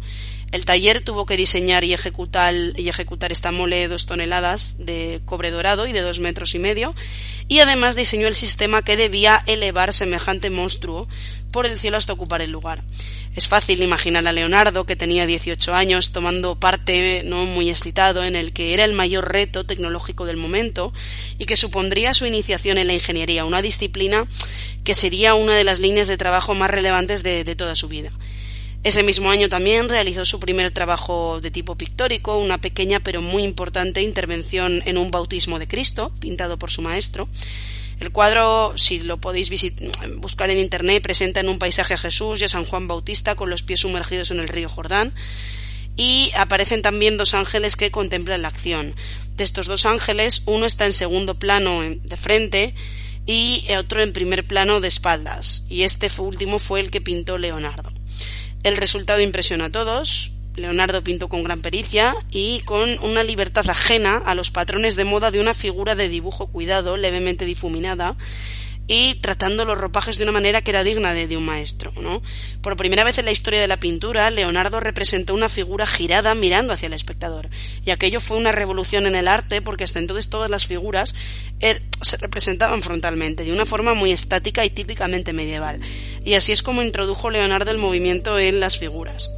El 0.50 0.64
taller 0.64 1.02
tuvo 1.02 1.26
que 1.26 1.36
diseñar 1.36 1.84
y 1.84 1.92
ejecutar, 1.92 2.54
y 2.54 2.88
ejecutar 2.88 3.32
esta 3.32 3.52
mole 3.52 3.76
de 3.76 3.88
dos 3.88 4.06
toneladas 4.06 4.76
de 4.78 5.20
cobre 5.26 5.50
dorado 5.50 5.86
y 5.86 5.92
de 5.92 6.00
dos 6.00 6.20
metros 6.20 6.54
y 6.54 6.58
medio, 6.58 6.94
y 7.48 7.58
además 7.58 7.96
diseñó 7.96 8.28
el 8.28 8.34
sistema 8.34 8.82
que 8.82 8.96
debía 8.96 9.42
elevar 9.46 9.92
semejante 9.92 10.48
monstruo 10.48 11.06
por 11.50 11.66
el 11.66 11.78
cielo 11.78 11.98
hasta 11.98 12.14
ocupar 12.14 12.40
el 12.40 12.50
lugar. 12.50 12.82
Es 13.36 13.46
fácil 13.46 13.82
imaginar 13.82 14.26
a 14.26 14.32
Leonardo, 14.32 14.86
que 14.86 14.96
tenía 14.96 15.26
18 15.26 15.74
años, 15.74 16.12
tomando 16.12 16.56
parte 16.56 17.22
no 17.24 17.44
muy 17.44 17.68
excitado 17.68 18.24
en 18.24 18.34
el 18.34 18.54
que 18.54 18.72
era 18.72 18.86
el 18.86 18.94
mayor 18.94 19.30
reto 19.30 19.66
tecnológico 19.66 20.24
del 20.24 20.38
momento 20.38 20.94
y 21.38 21.44
que 21.44 21.56
supondría 21.56 22.14
su 22.14 22.24
iniciación 22.24 22.78
en 22.78 22.86
la 22.86 22.94
ingeniería, 22.94 23.44
una 23.44 23.60
disciplina 23.60 24.26
que 24.82 24.94
sería 24.94 25.34
una 25.34 25.56
de 25.56 25.64
las 25.64 25.78
líneas 25.78 26.08
de 26.08 26.16
trabajo 26.16 26.54
más 26.54 26.70
relevantes 26.70 27.22
de, 27.22 27.44
de 27.44 27.54
toda 27.54 27.74
su 27.74 27.88
vida. 27.88 28.10
Ese 28.88 29.02
mismo 29.02 29.30
año 29.30 29.50
también 29.50 29.90
realizó 29.90 30.24
su 30.24 30.40
primer 30.40 30.72
trabajo 30.72 31.42
de 31.42 31.50
tipo 31.50 31.76
pictórico, 31.76 32.38
una 32.38 32.56
pequeña 32.56 33.00
pero 33.00 33.20
muy 33.20 33.42
importante 33.42 34.00
intervención 34.00 34.82
en 34.86 34.96
un 34.96 35.10
bautismo 35.10 35.58
de 35.58 35.68
Cristo, 35.68 36.10
pintado 36.20 36.58
por 36.58 36.70
su 36.70 36.80
maestro. 36.80 37.28
El 38.00 38.12
cuadro, 38.12 38.72
si 38.78 39.00
lo 39.00 39.18
podéis 39.18 39.50
buscar 40.16 40.48
en 40.48 40.56
internet, 40.56 41.02
presenta 41.02 41.40
en 41.40 41.50
un 41.50 41.58
paisaje 41.58 41.92
a 41.92 41.98
Jesús 41.98 42.40
y 42.40 42.46
a 42.46 42.48
San 42.48 42.64
Juan 42.64 42.88
Bautista 42.88 43.34
con 43.34 43.50
los 43.50 43.62
pies 43.62 43.80
sumergidos 43.80 44.30
en 44.30 44.40
el 44.40 44.48
río 44.48 44.70
Jordán. 44.70 45.12
Y 45.94 46.32
aparecen 46.34 46.80
también 46.80 47.18
dos 47.18 47.34
ángeles 47.34 47.76
que 47.76 47.90
contemplan 47.90 48.40
la 48.40 48.48
acción. 48.48 48.94
De 49.36 49.44
estos 49.44 49.66
dos 49.66 49.84
ángeles, 49.84 50.44
uno 50.46 50.64
está 50.64 50.86
en 50.86 50.94
segundo 50.94 51.38
plano 51.38 51.82
de 51.82 52.16
frente 52.16 52.74
y 53.26 53.66
otro 53.78 54.00
en 54.00 54.14
primer 54.14 54.46
plano 54.46 54.80
de 54.80 54.88
espaldas. 54.88 55.66
Y 55.68 55.82
este 55.82 56.10
último 56.16 56.58
fue 56.58 56.80
el 56.80 56.90
que 56.90 57.02
pintó 57.02 57.36
Leonardo. 57.36 57.97
El 58.62 58.76
resultado 58.76 59.20
impresiona 59.20 59.66
a 59.66 59.70
todos. 59.70 60.32
Leonardo 60.56 61.04
pintó 61.04 61.28
con 61.28 61.44
gran 61.44 61.60
pericia 61.60 62.16
y 62.30 62.60
con 62.60 62.98
una 62.98 63.22
libertad 63.22 63.68
ajena 63.70 64.16
a 64.16 64.34
los 64.34 64.50
patrones 64.50 64.96
de 64.96 65.04
moda 65.04 65.30
de 65.30 65.40
una 65.40 65.54
figura 65.54 65.94
de 65.94 66.08
dibujo 66.08 66.48
cuidado, 66.48 66.96
levemente 66.96 67.44
difuminada, 67.44 68.16
y 68.88 69.16
tratando 69.16 69.66
los 69.66 69.78
ropajes 69.78 70.16
de 70.16 70.24
una 70.24 70.32
manera 70.32 70.62
que 70.62 70.70
era 70.70 70.82
digna 70.82 71.12
de, 71.12 71.36
un 71.36 71.44
maestro. 71.44 71.92
¿no? 72.00 72.22
Por 72.62 72.76
primera 72.76 73.04
vez 73.04 73.18
en 73.18 73.26
la 73.26 73.30
historia 73.30 73.60
de 73.60 73.68
la 73.68 73.78
pintura, 73.78 74.30
Leonardo 74.30 74.80
representó 74.80 75.34
una 75.34 75.50
figura 75.50 75.86
girada 75.86 76.34
mirando 76.34 76.72
hacia 76.72 76.86
el 76.86 76.94
espectador. 76.94 77.50
Y 77.84 77.90
aquello 77.90 78.18
fue 78.18 78.38
una 78.38 78.50
revolución 78.50 79.06
en 79.06 79.14
el 79.14 79.28
arte 79.28 79.60
porque 79.60 79.84
hasta 79.84 79.98
entonces 79.98 80.30
todas 80.30 80.50
las 80.50 80.66
figuras 80.66 81.14
er, 81.60 81.82
se 82.00 82.16
representaban 82.16 82.82
frontalmente, 82.82 83.44
de 83.44 83.52
una 83.52 83.66
forma 83.66 83.92
muy 83.92 84.10
estática 84.10 84.64
y 84.64 84.70
típicamente 84.70 85.34
medieval. 85.34 85.80
Y 86.24 86.34
así 86.34 86.52
es 86.52 86.62
como 86.62 86.82
introdujo 86.82 87.28
Leonardo 87.28 87.70
el 87.70 87.78
movimiento 87.78 88.38
en 88.38 88.58
las 88.58 88.78
figuras. 88.78 89.30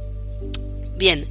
Bien, 0.95 1.27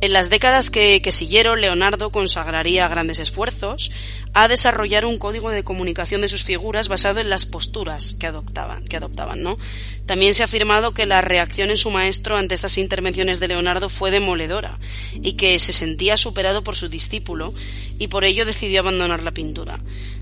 en 0.00 0.12
las 0.12 0.30
décadas 0.30 0.70
que, 0.70 1.02
siguieron, 1.10 1.60
Leonardo 1.60 2.10
consagraría 2.10 2.86
grandes 2.88 3.18
esfuerzos 3.18 3.90
a 4.32 4.46
desarrollar 4.46 5.04
un 5.04 5.18
código 5.18 5.50
de 5.50 5.64
comunicación 5.64 6.20
de 6.20 6.28
sus 6.28 6.44
figuras 6.44 6.88
basado 6.88 7.20
en 7.20 7.30
las 7.30 7.46
posturas 7.46 8.14
que 8.18 8.26
adoptaban, 8.26 9.42
¿no? 9.42 9.58
También 10.06 10.34
se 10.34 10.42
ha 10.42 10.44
afirmado 10.44 10.94
que 10.94 11.06
la 11.06 11.20
reacción 11.20 11.70
en 11.70 11.76
su 11.76 11.90
maestro 11.90 12.36
ante 12.36 12.54
estas 12.54 12.78
intervenciones 12.78 13.40
de 13.40 13.48
Leonardo 13.48 13.88
fue 13.88 14.10
demoledora 14.10 14.78
y 15.14 15.32
que 15.32 15.58
se 15.58 15.72
sentía 15.72 16.16
superado 16.16 16.62
por 16.62 16.76
su 16.76 16.88
discípulo 16.88 17.52
y 17.98 18.06
por 18.08 18.24
ello 18.24 18.44
decidió 18.44 18.80
abandonar 18.80 19.22
la 19.22 19.32
pintura. 19.32 19.80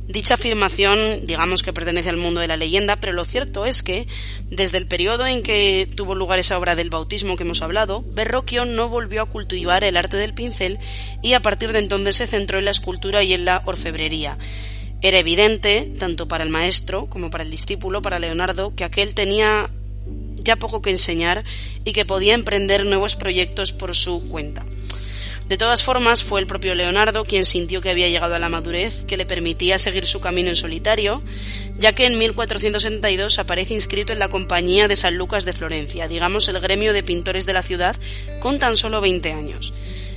Dicha 0.08 0.34
afirmación, 0.34 1.24
digamos 1.24 1.64
que 1.64 1.72
pertenece 1.72 2.08
al 2.08 2.16
mundo 2.16 2.40
de 2.40 2.46
la 2.46 2.56
leyenda, 2.56 2.94
pero 2.96 3.12
lo 3.12 3.24
cierto 3.24 3.66
es 3.66 3.82
que, 3.82 4.06
desde 4.50 4.78
el 4.78 4.86
periodo 4.86 5.26
en 5.26 5.42
que 5.42 5.88
tuvo 5.96 6.14
lugar 6.14 6.38
esa 6.38 6.56
obra 6.58 6.76
del 6.76 6.90
bautismo 6.90 7.36
que 7.36 7.42
hemos 7.42 7.60
hablado, 7.60 8.04
Verrocchio 8.12 8.66
no 8.66 8.88
volvió 8.88 9.22
a 9.22 9.26
cultivar 9.26 9.82
el 9.82 9.96
arte 9.96 10.16
del 10.16 10.32
pincel 10.32 10.78
y 11.22 11.32
a 11.32 11.42
partir 11.42 11.72
de 11.72 11.80
entonces 11.80 12.14
se 12.14 12.28
centró 12.28 12.58
en 12.58 12.66
la 12.66 12.70
escultura 12.70 13.24
y 13.24 13.32
en 13.32 13.44
la 13.44 13.62
orfebrería. 13.66 14.38
Era 15.02 15.18
evidente, 15.18 15.92
tanto 15.98 16.28
para 16.28 16.44
el 16.44 16.50
maestro 16.50 17.06
como 17.06 17.28
para 17.30 17.42
el 17.42 17.50
discípulo, 17.50 18.00
para 18.00 18.20
Leonardo, 18.20 18.76
que 18.76 18.84
aquel 18.84 19.12
tenía 19.12 19.70
ya 20.36 20.54
poco 20.54 20.82
que 20.82 20.90
enseñar 20.90 21.44
y 21.84 21.92
que 21.92 22.04
podía 22.04 22.34
emprender 22.34 22.86
nuevos 22.86 23.16
proyectos 23.16 23.72
por 23.72 23.96
su 23.96 24.28
cuenta. 24.28 24.64
De 25.48 25.56
todas 25.56 25.84
formas, 25.84 26.24
fue 26.24 26.40
el 26.40 26.48
propio 26.48 26.74
Leonardo 26.74 27.24
quien 27.24 27.46
sintió 27.46 27.80
que 27.80 27.90
había 27.90 28.08
llegado 28.08 28.34
a 28.34 28.40
la 28.40 28.48
madurez 28.48 29.04
que 29.04 29.16
le 29.16 29.26
permitía 29.26 29.78
seguir 29.78 30.04
su 30.04 30.20
camino 30.20 30.48
en 30.48 30.56
solitario, 30.56 31.22
ya 31.78 31.94
que 31.94 32.06
en 32.06 32.18
1472 32.18 33.38
aparece 33.38 33.72
inscrito 33.74 34.12
en 34.12 34.18
la 34.18 34.28
Compañía 34.28 34.88
de 34.88 34.96
San 34.96 35.16
Lucas 35.16 35.44
de 35.44 35.52
Florencia, 35.52 36.08
digamos 36.08 36.48
el 36.48 36.58
gremio 36.58 36.92
de 36.92 37.04
pintores 37.04 37.46
de 37.46 37.52
la 37.52 37.62
ciudad, 37.62 37.94
con 38.40 38.58
tan 38.58 38.76
solo 38.76 39.00
20 39.00 39.32
años. 39.32 39.72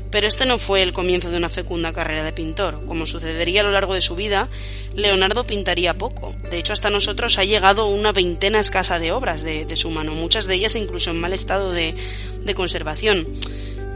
Pero 0.09 0.25
este 0.25 0.47
no 0.47 0.57
fue 0.57 0.81
el 0.81 0.93
comienzo 0.93 1.29
de 1.29 1.37
una 1.37 1.49
fecunda 1.49 1.93
carrera 1.93 2.23
de 2.23 2.33
pintor. 2.33 2.83
Como 2.87 3.05
sucedería 3.05 3.61
a 3.61 3.63
lo 3.63 3.69
largo 3.69 3.93
de 3.93 4.01
su 4.01 4.15
vida, 4.15 4.49
Leonardo 4.95 5.45
pintaría 5.45 5.99
poco. 5.99 6.33
De 6.49 6.57
hecho, 6.57 6.73
hasta 6.73 6.89
nosotros 6.89 7.37
ha 7.37 7.43
llegado 7.43 7.85
una 7.85 8.11
veintena 8.11 8.59
escasa 8.59 8.97
de 8.97 9.11
obras 9.11 9.43
de, 9.43 9.67
su 9.75 9.91
mano, 9.91 10.15
muchas 10.15 10.47
de 10.47 10.55
ellas 10.55 10.75
incluso 10.75 11.11
en 11.11 11.19
mal 11.19 11.33
estado 11.33 11.71
de 11.71 11.93
conservación. 12.55 13.27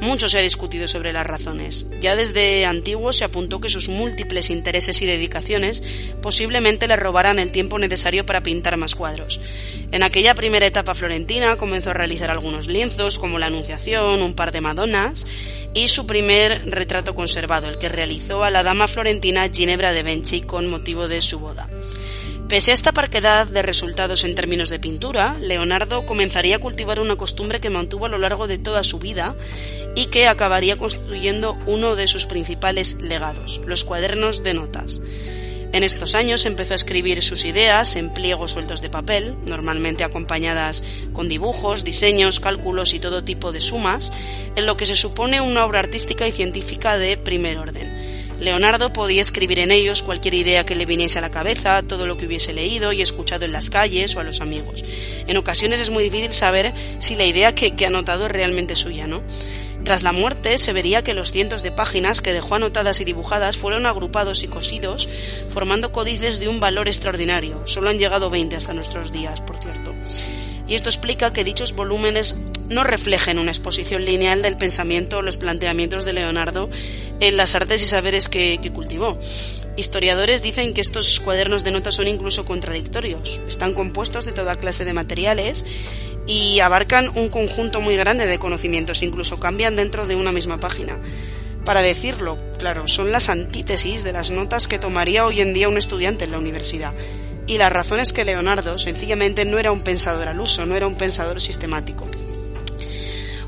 Mucho 0.03 0.27
se 0.27 0.37
ha 0.37 0.41
discutido 0.41 0.89
sobre 0.89 1.13
las 1.13 1.25
razones. 1.25 1.85
Ya 2.01 2.17
desde 2.17 2.65
antiguo 2.65 3.13
se 3.13 3.23
apuntó 3.23 3.61
que 3.61 3.69
sus 3.69 3.87
múltiples 3.87 4.49
intereses 4.49 5.01
y 5.01 5.05
dedicaciones 5.05 5.81
posiblemente 6.21 6.89
le 6.89 6.97
robaran 6.97 7.39
el 7.39 7.53
tiempo 7.53 7.79
necesario 7.79 8.25
para 8.25 8.43
pintar 8.43 8.75
más 8.75 8.95
cuadros. 8.95 9.39
En 9.93 10.03
aquella 10.03 10.35
primera 10.35 10.67
etapa 10.67 10.93
florentina 10.93 11.55
comenzó 11.55 11.91
a 11.91 11.93
realizar 11.93 12.29
algunos 12.29 12.67
lienzos 12.67 13.17
como 13.17 13.39
la 13.39 13.45
Anunciación, 13.45 14.21
un 14.21 14.33
par 14.33 14.51
de 14.51 14.59
Madonas 14.59 15.25
y 15.73 15.87
su 15.87 16.05
primer 16.05 16.69
retrato 16.69 17.15
conservado, 17.15 17.69
el 17.69 17.77
que 17.77 17.87
realizó 17.87 18.43
a 18.43 18.49
la 18.49 18.61
dama 18.61 18.89
florentina 18.89 19.47
Ginebra 19.47 19.93
de 19.93 20.03
Benchi 20.03 20.41
con 20.41 20.69
motivo 20.69 21.07
de 21.07 21.21
su 21.21 21.39
boda. 21.39 21.69
Pese 22.49 22.71
a 22.71 22.73
esta 22.73 22.91
parquedad 22.91 23.47
de 23.47 23.61
resultados 23.61 24.23
en 24.23 24.35
términos 24.35 24.69
de 24.69 24.77
pintura, 24.77 25.37
Leonardo 25.39 26.05
comenzaría 26.05 26.57
a 26.57 26.59
cultivar 26.59 26.99
una 26.99 27.15
costumbre 27.15 27.61
que 27.61 27.69
mantuvo 27.69 28.05
a 28.05 28.09
lo 28.09 28.17
largo 28.17 28.47
de 28.47 28.57
toda 28.57 28.83
su 28.83 28.99
vida 28.99 29.35
y 29.95 30.07
que 30.07 30.27
acabaría 30.27 30.77
constituyendo 30.77 31.57
uno 31.65 31.95
de 31.95 32.07
sus 32.07 32.25
principales 32.25 32.95
legados, 33.01 33.61
los 33.65 33.83
cuadernos 33.83 34.43
de 34.43 34.53
notas. 34.53 34.99
En 35.73 35.83
estos 35.83 36.13
años 36.13 36.45
empezó 36.45 36.73
a 36.73 36.75
escribir 36.75 37.23
sus 37.23 37.45
ideas 37.45 37.95
en 37.95 38.13
pliegos 38.13 38.51
sueltos 38.51 38.79
de 38.81 38.91
papel, 38.91 39.35
normalmente 39.47 40.03
acompañadas 40.03 40.83
con 41.13 41.27
dibujos, 41.27 41.83
diseños, 41.83 42.39
cálculos 42.39 42.93
y 42.93 42.99
todo 42.99 43.23
tipo 43.23 43.51
de 43.51 43.59
sumas, 43.59 44.13
en 44.55 44.67
lo 44.67 44.77
que 44.77 44.85
se 44.85 44.95
supone 44.95 45.41
una 45.41 45.65
obra 45.65 45.79
artística 45.79 46.27
y 46.27 46.31
científica 46.31 46.99
de 46.99 47.17
primer 47.17 47.57
orden. 47.57 48.22
Leonardo 48.39 48.91
podía 48.91 49.21
escribir 49.21 49.59
en 49.59 49.71
ellos 49.71 50.03
cualquier 50.03 50.33
idea 50.33 50.65
que 50.65 50.75
le 50.75 50.85
viniese 50.85 51.19
a 51.19 51.21
la 51.21 51.31
cabeza, 51.31 51.81
todo 51.83 52.05
lo 52.05 52.17
que 52.17 52.25
hubiese 52.25 52.53
leído 52.53 52.91
y 52.91 53.01
escuchado 53.01 53.45
en 53.45 53.51
las 53.51 53.69
calles 53.69 54.15
o 54.15 54.19
a 54.19 54.23
los 54.23 54.41
amigos. 54.41 54.83
En 55.27 55.37
ocasiones 55.37 55.79
es 55.79 55.89
muy 55.89 56.03
difícil 56.03 56.33
saber 56.33 56.73
si 56.99 57.15
la 57.15 57.25
idea 57.25 57.55
que, 57.55 57.73
ha 57.83 57.87
anotado 57.87 58.25
es 58.25 58.31
realmente 58.31 58.75
suya, 58.75 59.07
¿no? 59.07 59.21
Tras 59.83 60.03
la 60.03 60.13
muerte 60.13 60.57
se 60.57 60.71
vería 60.71 61.03
que 61.03 61.13
los 61.13 61.31
cientos 61.31 61.61
de 61.61 61.71
páginas 61.71 62.21
que 62.21 62.31
dejó 62.31 62.55
anotadas 62.55 63.01
y 63.01 63.03
dibujadas 63.03 63.57
fueron 63.57 63.85
agrupados 63.85 64.43
y 64.43 64.47
cosidos, 64.47 65.09
formando 65.49 65.91
códices 65.91 66.39
de 66.39 66.47
un 66.47 66.61
valor 66.61 66.87
extraordinario. 66.87 67.67
Solo 67.67 67.89
han 67.89 67.99
llegado 67.99 68.29
20 68.29 68.55
hasta 68.55 68.73
nuestros 68.73 69.11
días, 69.11 69.41
por 69.41 69.59
cierto. 69.59 69.93
Y 70.67 70.75
esto 70.75 70.87
explica 70.87 71.33
que 71.33 71.43
dichos 71.43 71.73
volúmenes 71.73 72.37
no 72.73 72.83
reflejen 72.83 73.39
una 73.39 73.51
exposición 73.51 74.05
lineal 74.05 74.41
del 74.41 74.57
pensamiento 74.57 75.17
o 75.17 75.21
los 75.21 75.37
planteamientos 75.37 76.05
de 76.05 76.13
Leonardo 76.13 76.69
en 77.19 77.37
las 77.37 77.55
artes 77.55 77.81
y 77.81 77.85
saberes 77.85 78.29
que, 78.29 78.59
cultivó. 78.73 79.17
Historiadores 79.77 80.41
dicen 80.41 80.73
que 80.73 80.81
estos 80.81 81.19
cuadernos 81.19 81.63
de 81.63 81.71
notas 81.71 81.95
son 81.95 82.07
incluso 82.07 82.45
contradictorios. 82.45 83.41
Están 83.47 83.73
compuestos 83.73 84.25
de 84.25 84.33
toda 84.33 84.57
clase 84.57 84.85
de 84.85 84.93
materiales 84.93 85.65
y 86.27 86.59
abarcan 86.59 87.09
un 87.15 87.29
conjunto 87.29 87.81
muy 87.81 87.95
grande 87.95 88.25
de 88.25 88.39
conocimientos, 88.39 89.03
incluso 89.03 89.39
cambian 89.39 89.75
dentro 89.75 90.05
de 90.05 90.15
una 90.15 90.31
misma 90.31 90.59
página. 90.59 90.99
Para 91.65 91.81
decirlo, 91.81 92.37
claro, 92.59 92.87
son 92.87 93.11
las 93.11 93.29
antítesis 93.29 94.03
de 94.03 94.11
las 94.11 94.31
notas 94.31 94.67
que 94.67 94.79
tomaría 94.79 95.25
hoy 95.25 95.39
en 95.39 95.53
día 95.53 95.69
un 95.69 95.77
estudiante 95.77 96.25
en 96.25 96.31
la 96.31 96.39
universidad. 96.39 96.93
Y 97.47 97.57
la 97.57 97.69
razón 97.69 97.99
es 97.99 98.13
que 98.13 98.25
Leonardo 98.25 98.77
sencillamente 98.77 99.45
no 99.45 99.59
era 99.59 99.71
un 99.71 99.81
pensador 99.81 100.27
al 100.27 100.39
uso, 100.39 100.65
no 100.65 100.75
era 100.75 100.87
un 100.87 100.95
pensador 100.95 101.41
sistemático. 101.41 102.05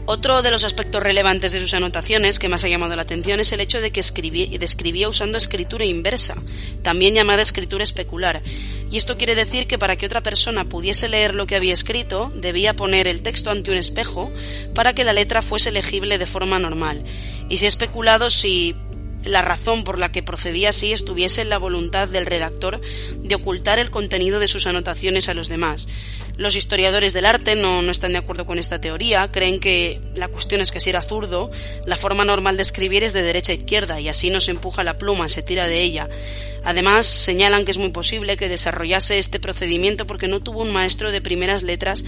Otro 0.08 0.44
de 0.44 0.52
los 0.52 0.64
aspectos 0.64 1.02
relevantes 1.02 1.52
de 1.52 1.60
sus 1.60 1.74
anotaciones 1.74 2.38
que 2.38 2.48
más 2.48 2.64
ha 2.64 2.68
llamado 2.68 2.96
la 2.96 3.02
atención 3.02 3.40
es 3.40 3.52
el 3.54 3.60
hecho 3.60 3.82
de 3.82 3.92
que 3.92 4.00
escribía, 4.00 5.10
usando 5.10 5.40
escritura 5.40 5.84
inversa, 5.84 6.36
también 6.84 7.16
llamada 7.16 7.42
escritura 7.42 7.84
especular. 7.84 8.44
Y 8.92 8.98
esto 8.98 9.18
quiere 9.18 9.34
decir 9.34 9.66
que 9.66 9.80
para 9.80 9.96
que 9.96 10.06
otra 10.06 10.22
persona 10.22 10.66
pudiese 10.66 11.10
leer 11.10 11.34
lo 11.34 11.48
que 11.48 11.56
había 11.56 11.74
escrito, 11.74 12.32
debía 12.36 12.76
poner 12.76 13.08
el 13.08 13.24
texto 13.24 13.50
ante 13.50 13.72
un 13.72 13.78
espejo 13.78 14.32
para 14.76 14.94
que 14.94 15.06
la 15.06 15.14
letra 15.14 15.42
fuese 15.42 15.72
legible 15.72 16.20
de 16.20 16.28
forma 16.28 16.60
normal. 16.60 17.04
Y 17.50 17.58
se 17.58 17.66
ha 17.66 17.70
especulado 17.70 18.30
si 18.30 18.76
la 19.26 19.42
razón 19.42 19.84
por 19.84 20.00
la 20.00 20.12
que 20.12 20.24
procedía 20.24 20.70
así 20.70 20.94
estuviese 20.94 21.42
en 21.42 21.50
la 21.50 21.58
voluntad 21.58 22.08
del 22.08 22.26
redactor 22.26 22.80
de 23.18 23.36
ocultar 23.36 23.80
el 23.80 23.90
contenido 23.90 24.40
de 24.40 24.48
sus 24.48 24.68
anotaciones 24.68 25.30
a 25.30 25.34
los 25.34 25.50
demás. 25.50 25.88
Los 26.38 26.56
historiadores 26.56 27.14
del 27.14 27.26
arte 27.26 27.56
no, 27.56 27.82
no, 27.82 27.92
están 27.92 28.14
de 28.14 28.20
acuerdo 28.20 28.46
con 28.46 28.60
esta 28.60 28.80
teoría, 28.80 29.32
creen 29.32 29.60
que 29.60 30.00
la 30.16 30.28
cuestión 30.28 30.62
es 30.62 30.72
que 30.72 30.80
si 30.80 30.92
era 30.92 31.02
zurdo, 31.02 31.50
la 31.86 31.98
forma 31.98 32.26
normal 32.26 32.56
de 32.56 32.62
escribir 32.62 33.04
es 33.04 33.14
de 33.14 33.24
derecha 33.24 33.52
a 33.52 33.56
izquierda 33.56 34.00
y 34.00 34.10
así 34.10 34.30
no 34.30 34.40
se 34.40 34.52
empuja 34.52 34.84
la 34.84 34.98
pluma, 34.98 35.28
se 35.28 35.42
tira 35.42 35.68
de 35.68 35.82
ella. 35.82 36.10
Además, 36.64 37.06
señalan 37.06 37.66
que 37.66 37.72
es 37.72 37.78
muy 37.78 37.90
posible 37.90 38.38
que 38.38 38.50
desarrollase 38.50 39.18
este 39.18 39.40
procedimiento 39.40 40.06
porque 40.08 40.28
no 40.28 40.42
tuvo 40.42 40.62
un 40.62 40.72
maestro 40.72 41.12
de 41.12 41.22
primeras 41.22 41.64
letras 41.64 42.06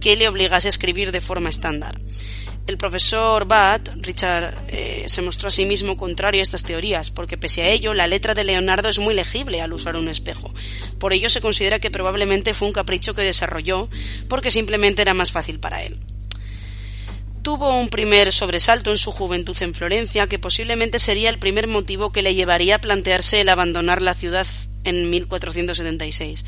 que 0.00 0.16
le 0.16 0.28
obligase 0.28 0.68
a 0.68 0.70
escribir 0.70 1.12
de 1.12 1.20
forma 1.20 1.48
estándar. 1.48 1.98
El 2.68 2.76
profesor 2.76 3.46
Batt, 3.46 3.88
Richard, 4.02 4.54
eh, 4.68 5.04
se 5.06 5.22
mostró 5.22 5.48
a 5.48 5.50
sí 5.50 5.64
mismo 5.64 5.96
contrario 5.96 6.42
a 6.42 6.42
estas 6.42 6.64
teorías, 6.64 7.10
porque 7.10 7.38
pese 7.38 7.62
a 7.62 7.70
ello, 7.70 7.94
la 7.94 8.06
letra 8.06 8.34
de 8.34 8.44
Leonardo 8.44 8.90
es 8.90 8.98
muy 8.98 9.14
legible 9.14 9.62
al 9.62 9.72
usar 9.72 9.96
un 9.96 10.06
espejo. 10.06 10.52
Por 10.98 11.14
ello 11.14 11.30
se 11.30 11.40
considera 11.40 11.78
que 11.78 11.90
probablemente 11.90 12.52
fue 12.52 12.68
un 12.68 12.74
capricho 12.74 13.14
que 13.14 13.22
desarrolló, 13.22 13.88
porque 14.28 14.50
simplemente 14.50 15.00
era 15.00 15.14
más 15.14 15.32
fácil 15.32 15.58
para 15.60 15.82
él. 15.82 15.98
Tuvo 17.40 17.70
un 17.70 17.88
primer 17.88 18.34
sobresalto 18.34 18.90
en 18.90 18.98
su 18.98 19.12
juventud 19.12 19.56
en 19.60 19.72
Florencia, 19.72 20.26
que 20.26 20.38
posiblemente 20.38 20.98
sería 20.98 21.30
el 21.30 21.38
primer 21.38 21.68
motivo 21.68 22.12
que 22.12 22.20
le 22.20 22.34
llevaría 22.34 22.74
a 22.74 22.80
plantearse 22.82 23.40
el 23.40 23.48
abandonar 23.48 24.02
la 24.02 24.12
ciudad 24.12 24.46
en 24.84 25.08
1476. 25.08 26.44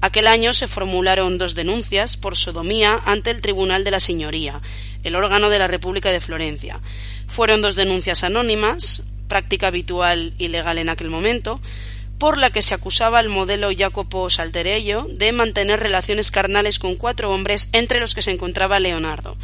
Aquel 0.00 0.26
año 0.26 0.52
se 0.52 0.66
formularon 0.66 1.38
dos 1.38 1.54
denuncias 1.54 2.16
por 2.16 2.36
sodomía 2.36 3.00
ante 3.06 3.30
el 3.30 3.40
Tribunal 3.40 3.84
de 3.84 3.90
la 3.90 4.00
Señoría, 4.00 4.60
el 5.02 5.14
órgano 5.16 5.50
de 5.50 5.58
la 5.58 5.66
República 5.66 6.12
de 6.12 6.20
Florencia. 6.20 6.80
Fueron 7.26 7.62
dos 7.62 7.74
denuncias 7.74 8.22
anónimas, 8.22 9.02
práctica 9.28 9.68
habitual 9.68 10.34
y 10.38 10.48
legal 10.48 10.78
en 10.78 10.90
aquel 10.90 11.08
momento, 11.10 11.60
por 12.18 12.38
la 12.38 12.50
que 12.50 12.62
se 12.62 12.74
acusaba 12.74 13.18
al 13.18 13.28
modelo 13.28 13.70
Jacopo 13.76 14.30
Salterello 14.30 15.06
de 15.10 15.32
mantener 15.32 15.80
relaciones 15.80 16.30
carnales 16.30 16.78
con 16.78 16.96
cuatro 16.96 17.30
hombres 17.32 17.68
entre 17.72 18.00
los 18.00 18.14
que 18.14 18.22
se 18.22 18.30
encontraba 18.30 18.78
Leonardo. 18.78 19.36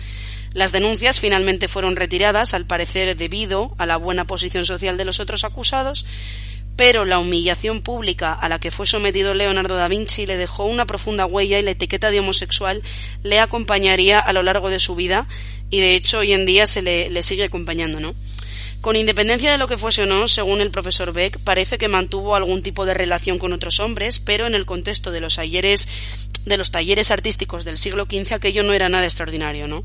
Las 0.53 0.73
denuncias 0.73 1.21
finalmente 1.21 1.69
fueron 1.69 1.97
retiradas, 1.97 2.55
al 2.55 2.67
parecer 2.67 3.17
debido 3.17 3.75
a 3.79 3.87
la 3.87 3.97
buena 3.97 4.27
posición 4.27 4.65
social 4.65 4.97
de 4.97 5.05
los 5.05 5.21
otros 5.21 5.45
acusados, 5.45 6.07
pero 6.77 7.05
la 7.05 7.19
humillación 7.19 7.83
pública 7.83 8.33
a 8.33 8.49
la 8.49 8.59
que 8.59 8.71
fue 8.71 8.87
sometido 8.87 9.35
Leonardo 9.35 9.77
da 9.77 9.89
Vinci 9.89 10.27
le 10.27 10.37
dejó 10.37 10.65
una 10.65 10.87
profunda 10.87 11.27
huella 11.27 11.59
y 11.59 11.63
la 11.63 11.73
etiqueta 11.73 12.11
de 12.11 12.21
homosexual 12.21 12.83
le 13.23 13.39
acompañaría 13.39 14.19
a 14.19 14.33
lo 14.33 14.43
largo 14.43 14.71
de 14.71 14.79
su 14.79 14.95
vida 14.95 15.27
y 15.71 15.81
de 15.81 15.95
hecho 15.95 16.21
hoy 16.21 16.33
en 16.33 16.47
día 16.47 16.67
se 16.67 16.83
le, 16.83 17.23
sigue 17.23 17.45
acompañando, 17.45 18.01
¿no? 18.01 18.15
Con 18.81 18.97
independencia 18.97 19.53
de 19.53 19.59
lo 19.59 19.69
que 19.69 19.77
fuese 19.77 20.05
o 20.05 20.07
no, 20.07 20.27
según 20.27 20.63
el 20.63 20.71
profesor 20.71 21.13
Beck, 21.13 21.39
parece 21.41 21.77
que 21.77 21.89
mantuvo 21.89 22.35
algún 22.35 22.63
tipo 22.63 22.87
de 22.87 22.95
relación 22.95 23.39
con 23.39 23.53
otros 23.53 23.79
hombres, 23.79 24.19
pero 24.19 24.47
en 24.47 24.55
el 24.55 24.65
contexto 24.65 25.11
de 25.11 25.21
los 25.21 25.37
talleres, 25.37 25.87
de 26.47 26.57
los 26.57 26.71
talleres 26.71 27.11
artísticos 27.11 27.67
del 27.67 27.77
siglo 27.77 28.07
XV 28.11 28.33
aquello 28.33 28.63
no 28.63 28.73
era 28.73 28.89
nada 28.89 29.05
extraordinario, 29.05 29.69
¿no? 29.69 29.85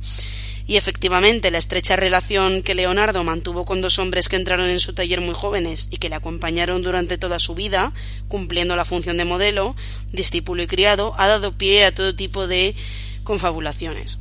Y 0.68 0.78
efectivamente 0.78 1.52
la 1.52 1.60
estrecha 1.60 1.96
relación 1.96 2.64
que 2.64 2.76
Leonardo 2.76 3.24
mantuvo 3.24 3.66
con 3.66 3.82
dos 3.82 4.00
hombres 4.00 4.30
que 4.30 4.36
entraron 4.36 4.70
en 4.70 4.80
su 4.80 4.94
taller 4.94 5.22
muy 5.22 5.36
jóvenes 5.36 5.90
y 5.92 5.98
que 5.98 6.10
le 6.10 6.16
acompañaron 6.16 6.82
durante 6.82 7.18
toda 7.18 7.40
su 7.40 7.54
vida, 7.54 7.94
cumpliendo 8.28 8.76
la 8.76 8.86
función 8.86 9.18
de 9.18 9.26
modelo, 9.26 9.76
discípulo 10.12 10.64
y 10.64 10.68
criado, 10.68 11.14
ha 11.18 11.28
dado 11.28 11.52
pie 11.52 11.86
a 11.86 11.94
todo 11.94 12.16
tipo 12.16 12.48
de 12.48 12.76
confabulaciones. 13.24 14.20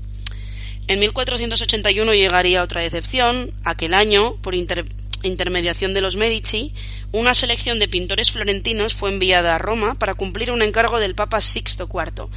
En 0.86 1.00
1481 1.00 2.12
llegaría 2.12 2.62
otra 2.62 2.82
decepción. 2.82 3.54
Aquel 3.64 3.94
año, 3.94 4.36
por 4.42 4.54
intermediación 4.54 5.94
de 5.94 6.02
los 6.02 6.16
Medici, 6.16 6.74
una 7.10 7.32
selección 7.32 7.78
de 7.78 7.88
pintores 7.88 8.30
florentinos 8.30 8.94
fue 8.94 9.10
enviada 9.10 9.54
a 9.54 9.58
Roma 9.58 9.94
para 9.94 10.12
cumplir 10.12 10.50
un 10.50 10.60
encargo 10.60 10.98
del 10.98 11.14
Papa 11.14 11.40
Sixto 11.40 11.88
IV 11.90 12.28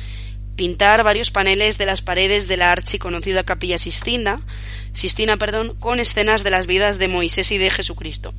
pintar 0.58 1.04
varios 1.04 1.32
paneles 1.32 1.78
de 1.78 1.86
las 1.86 2.02
paredes 2.02 2.50
de 2.50 2.58
la 2.58 2.74
archiconocida 2.74 3.44
capilla 3.44 3.78
Sistina, 3.78 4.42
Sistina 4.92 5.38
perdón, 5.38 5.76
con 5.80 6.02
escenas 6.02 6.44
de 6.44 6.50
las 6.50 6.68
vidas 6.68 6.98
de 6.98 7.08
Moisés 7.08 7.52
y 7.52 7.58
de 7.58 7.70
Jesucristo. 7.70 8.34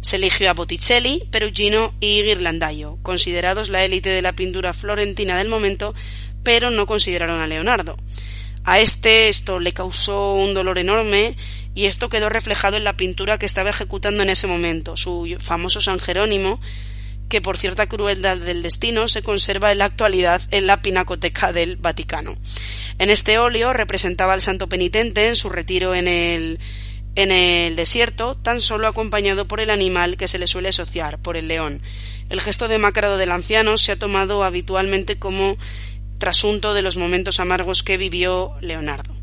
Se 0.00 0.16
eligió 0.16 0.48
a 0.48 0.54
Botticelli, 0.54 1.24
Perugino 1.30 1.92
y 2.00 2.22
Ghirlandaio, 2.22 2.98
considerados 3.02 3.68
la 3.68 3.84
élite 3.84 4.08
de 4.08 4.22
la 4.22 4.32
pintura 4.32 4.72
florentina 4.72 5.36
del 5.36 5.48
momento, 5.48 5.94
pero 6.42 6.70
no 6.70 6.86
consideraron 6.86 7.40
a 7.40 7.46
Leonardo. 7.46 7.96
A 8.64 8.80
este 8.80 9.28
esto 9.28 9.58
le 9.58 9.72
causó 9.72 10.34
un 10.34 10.54
dolor 10.54 10.78
enorme 10.78 11.36
y 11.74 11.86
esto 11.86 12.08
quedó 12.08 12.30
reflejado 12.30 12.76
en 12.76 12.84
la 12.84 12.96
pintura 12.96 13.36
que 13.36 13.46
estaba 13.46 13.70
ejecutando 13.70 14.22
en 14.22 14.30
ese 14.30 14.46
momento, 14.46 14.96
su 14.96 15.36
famoso 15.40 15.80
San 15.80 15.98
Jerónimo, 15.98 16.60
que 17.34 17.42
por 17.42 17.58
cierta 17.58 17.88
crueldad 17.88 18.36
del 18.36 18.62
destino 18.62 19.08
se 19.08 19.24
conserva 19.24 19.72
en 19.72 19.78
la 19.78 19.86
actualidad 19.86 20.40
en 20.52 20.68
la 20.68 20.82
Pinacoteca 20.82 21.52
del 21.52 21.74
Vaticano. 21.74 22.36
En 23.00 23.10
este 23.10 23.38
óleo 23.38 23.72
representaba 23.72 24.34
al 24.34 24.40
santo 24.40 24.68
penitente 24.68 25.26
en 25.26 25.34
su 25.34 25.48
retiro 25.48 25.96
en 25.96 26.06
el 26.06 26.60
en 27.16 27.32
el 27.32 27.74
desierto, 27.74 28.36
tan 28.36 28.60
solo 28.60 28.86
acompañado 28.86 29.48
por 29.48 29.58
el 29.58 29.70
animal 29.70 30.16
que 30.16 30.28
se 30.28 30.38
le 30.38 30.46
suele 30.46 30.68
asociar, 30.68 31.18
por 31.18 31.36
el 31.36 31.48
león. 31.48 31.82
El 32.28 32.40
gesto 32.40 32.68
demacrado 32.68 33.16
del 33.16 33.32
anciano 33.32 33.78
se 33.78 33.90
ha 33.90 33.96
tomado 33.96 34.44
habitualmente 34.44 35.18
como 35.18 35.58
trasunto 36.18 36.72
de 36.72 36.82
los 36.82 36.98
momentos 36.98 37.40
amargos 37.40 37.82
que 37.82 37.96
vivió 37.96 38.52
Leonardo. 38.60 39.13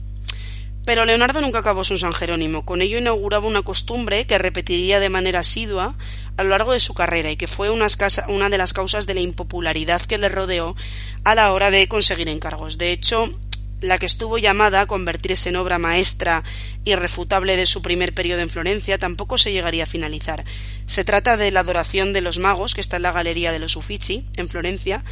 Pero 0.86 1.06
Leonardo 1.06 1.42
nunca 1.42 1.60
acabó 1.60 1.84
su 1.84 1.98
San 1.98 2.14
Jerónimo. 2.14 2.66
Con 2.66 2.82
ello 2.82 2.98
inauguraba 2.98 3.48
una 3.48 3.62
costumbre 3.62 4.26
que 4.26 4.38
repetiría 4.38 5.00
de 5.00 5.10
manera 5.10 5.42
asidua 5.42 5.96
a 6.38 6.44
lo 6.44 6.50
largo 6.50 6.74
de 6.74 6.80
su 6.80 6.94
carrera 6.94 7.30
y 7.30 7.38
que 7.38 7.48
fue 7.48 7.70
una, 7.70 7.88
de 7.88 8.58
las 8.58 8.74
causas 8.74 9.06
de 9.06 9.14
la 9.14 9.22
impopularidad 9.22 10.02
que 10.02 10.18
le 10.18 10.30
rodeó 10.30 10.76
a 11.24 11.36
la 11.36 11.54
hora 11.54 11.70
de 11.70 11.88
conseguir 11.88 12.30
encargos. 12.30 12.80
De 12.80 12.92
hecho, 12.92 13.32
la 13.80 14.00
que 14.00 14.08
estuvo 14.08 14.40
llamada 14.40 14.82
a 14.82 14.86
convertirse 14.88 15.50
en 15.50 15.56
obra 15.56 15.78
maestra 15.78 16.44
irrefutable 16.84 17.58
de 17.58 17.66
su 17.68 17.84
primer 17.84 18.14
periodo 18.14 18.42
en 18.42 18.50
Florencia, 18.50 18.98
tampoco 18.98 19.38
se 19.38 19.52
llegaría 19.52 19.84
a 19.84 19.88
finalizar. 19.88 20.46
Se 20.88 21.04
trata 21.04 21.38
de 21.38 21.52
la 21.52 21.62
adoración 21.62 22.14
de 22.14 22.22
los 22.22 22.40
magos, 22.40 22.74
que 22.74 22.82
está 22.82 22.98
en 22.98 23.04
la 23.04 23.12
Galería 23.12 23.52
de 23.52 23.60
los 23.60 23.76
Uffizi, 23.76 24.26
en 24.36 24.50
Florencia, 24.50 25.04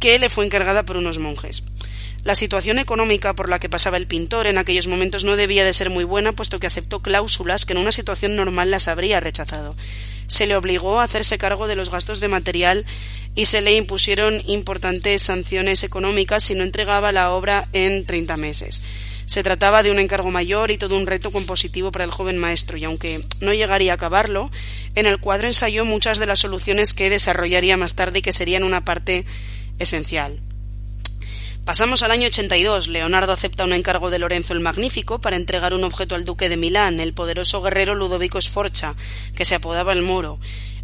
que 0.00 0.18
le 0.18 0.28
fue 0.28 0.44
encargada 0.44 0.84
por 0.84 0.96
unos 0.96 1.18
monjes. 1.18 1.64
La 2.24 2.34
situación 2.34 2.78
económica 2.78 3.34
por 3.34 3.50
la 3.50 3.58
que 3.58 3.68
pasaba 3.68 3.98
el 3.98 4.06
pintor 4.06 4.46
en 4.46 4.56
aquellos 4.56 4.86
momentos 4.86 5.24
no 5.24 5.36
debía 5.36 5.62
de 5.62 5.74
ser 5.74 5.90
muy 5.90 6.04
buena, 6.04 6.32
puesto 6.32 6.58
que 6.58 6.66
aceptó 6.66 7.02
cláusulas 7.02 7.66
que 7.66 7.74
en 7.74 7.78
una 7.78 7.92
situación 7.92 8.34
normal 8.34 8.70
las 8.70 8.88
habría 8.88 9.20
rechazado. 9.20 9.76
Se 10.26 10.46
le 10.46 10.56
obligó 10.56 11.00
a 11.00 11.04
hacerse 11.04 11.36
cargo 11.36 11.66
de 11.66 11.76
los 11.76 11.90
gastos 11.90 12.20
de 12.20 12.28
material 12.28 12.86
y 13.34 13.44
se 13.44 13.60
le 13.60 13.74
impusieron 13.74 14.40
importantes 14.46 15.22
sanciones 15.22 15.84
económicas 15.84 16.44
si 16.44 16.54
no 16.54 16.64
entregaba 16.64 17.12
la 17.12 17.30
obra 17.32 17.68
en 17.74 18.06
treinta 18.06 18.38
meses. 18.38 18.82
Se 19.26 19.42
trataba 19.42 19.82
de 19.82 19.90
un 19.90 19.98
encargo 19.98 20.30
mayor 20.30 20.70
y 20.70 20.78
todo 20.78 20.96
un 20.96 21.06
reto 21.06 21.30
compositivo 21.30 21.92
para 21.92 22.04
el 22.04 22.10
joven 22.10 22.38
maestro, 22.38 22.78
y 22.78 22.84
aunque 22.84 23.20
no 23.40 23.52
llegaría 23.52 23.92
a 23.92 23.96
acabarlo, 23.96 24.50
en 24.94 25.04
el 25.04 25.18
cuadro 25.18 25.46
ensayó 25.46 25.84
muchas 25.84 26.18
de 26.18 26.26
las 26.26 26.40
soluciones 26.40 26.94
que 26.94 27.10
desarrollaría 27.10 27.76
más 27.76 27.94
tarde 27.94 28.20
y 28.20 28.22
que 28.22 28.32
serían 28.32 28.64
una 28.64 28.82
parte 28.86 29.26
esencial. 29.78 30.40
Pasamos 31.64 32.02
al 32.02 32.10
año 32.10 32.26
82. 32.26 32.88
Leonardo 32.88 33.32
acepta 33.32 33.64
un 33.64 33.72
encargo 33.72 34.10
de 34.10 34.18
Lorenzo 34.18 34.52
el 34.52 34.60
Magnífico 34.60 35.22
para 35.22 35.36
entregar 35.36 35.72
un 35.72 35.84
objeto 35.84 36.14
al 36.14 36.26
duque 36.26 36.50
de 36.50 36.58
Milán, 36.58 37.00
el 37.00 37.14
poderoso 37.14 37.62
guerrero 37.62 37.94
Ludovico 37.94 38.38
Sforza, 38.38 38.94
que 39.34 39.46
se 39.46 39.54
apodaba 39.54 39.94
el 39.94 40.02
Moro. 40.02 40.38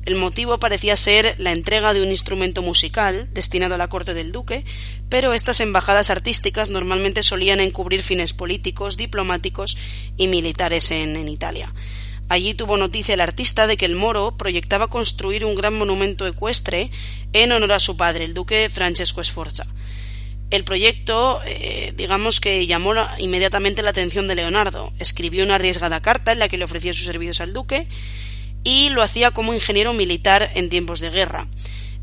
El 0.06 0.14
motivo 0.14 0.58
parecía 0.58 0.96
ser 0.96 1.34
la 1.36 1.52
entrega 1.52 1.92
de 1.92 2.02
un 2.02 2.08
instrumento 2.08 2.62
musical 2.62 3.28
destinado 3.34 3.74
a 3.74 3.78
la 3.78 3.88
corte 3.88 4.14
del 4.14 4.32
duque, 4.32 4.64
pero 5.10 5.34
estas 5.34 5.60
embajadas 5.60 6.08
artísticas 6.08 6.70
normalmente 6.70 7.22
solían 7.22 7.60
encubrir 7.60 8.02
fines 8.02 8.32
políticos, 8.32 8.96
diplomáticos 8.96 9.76
y 10.16 10.28
militares 10.28 10.90
en, 10.92 11.28
Italia. 11.28 11.74
Allí 12.30 12.54
tuvo 12.54 12.78
noticia 12.78 13.12
el 13.12 13.20
artista 13.20 13.66
de 13.66 13.76
que 13.76 13.84
el 13.84 13.96
moro 13.96 14.38
proyectaba 14.38 14.88
construir 14.88 15.44
un 15.44 15.56
gran 15.56 15.74
monumento 15.74 16.26
ecuestre 16.26 16.90
en 17.34 17.52
honor 17.52 17.72
a 17.72 17.80
su 17.80 17.98
padre, 17.98 18.24
el 18.24 18.32
duque 18.32 18.70
Francesco 18.70 19.22
Sforza. 19.22 19.66
El 20.50 20.64
proyecto, 20.64 21.40
eh, 21.46 21.92
digamos 21.96 22.40
que 22.40 22.66
llamó 22.66 22.94
inmediatamente 23.18 23.82
la 23.82 23.90
atención 23.90 24.26
de 24.26 24.34
Leonardo. 24.34 24.92
Escribió 24.98 25.44
una 25.44 25.54
arriesgada 25.56 26.02
carta 26.02 26.32
en 26.32 26.40
la 26.40 26.48
que 26.48 26.58
le 26.58 26.64
ofrecía 26.64 26.92
sus 26.92 27.06
servicios 27.06 27.40
al 27.40 27.52
duque 27.52 27.86
y 28.64 28.88
lo 28.88 29.02
hacía 29.02 29.30
como 29.30 29.54
ingeniero 29.54 29.92
militar 29.92 30.50
en 30.54 30.68
tiempos 30.68 31.00
de 31.00 31.10
guerra. 31.10 31.46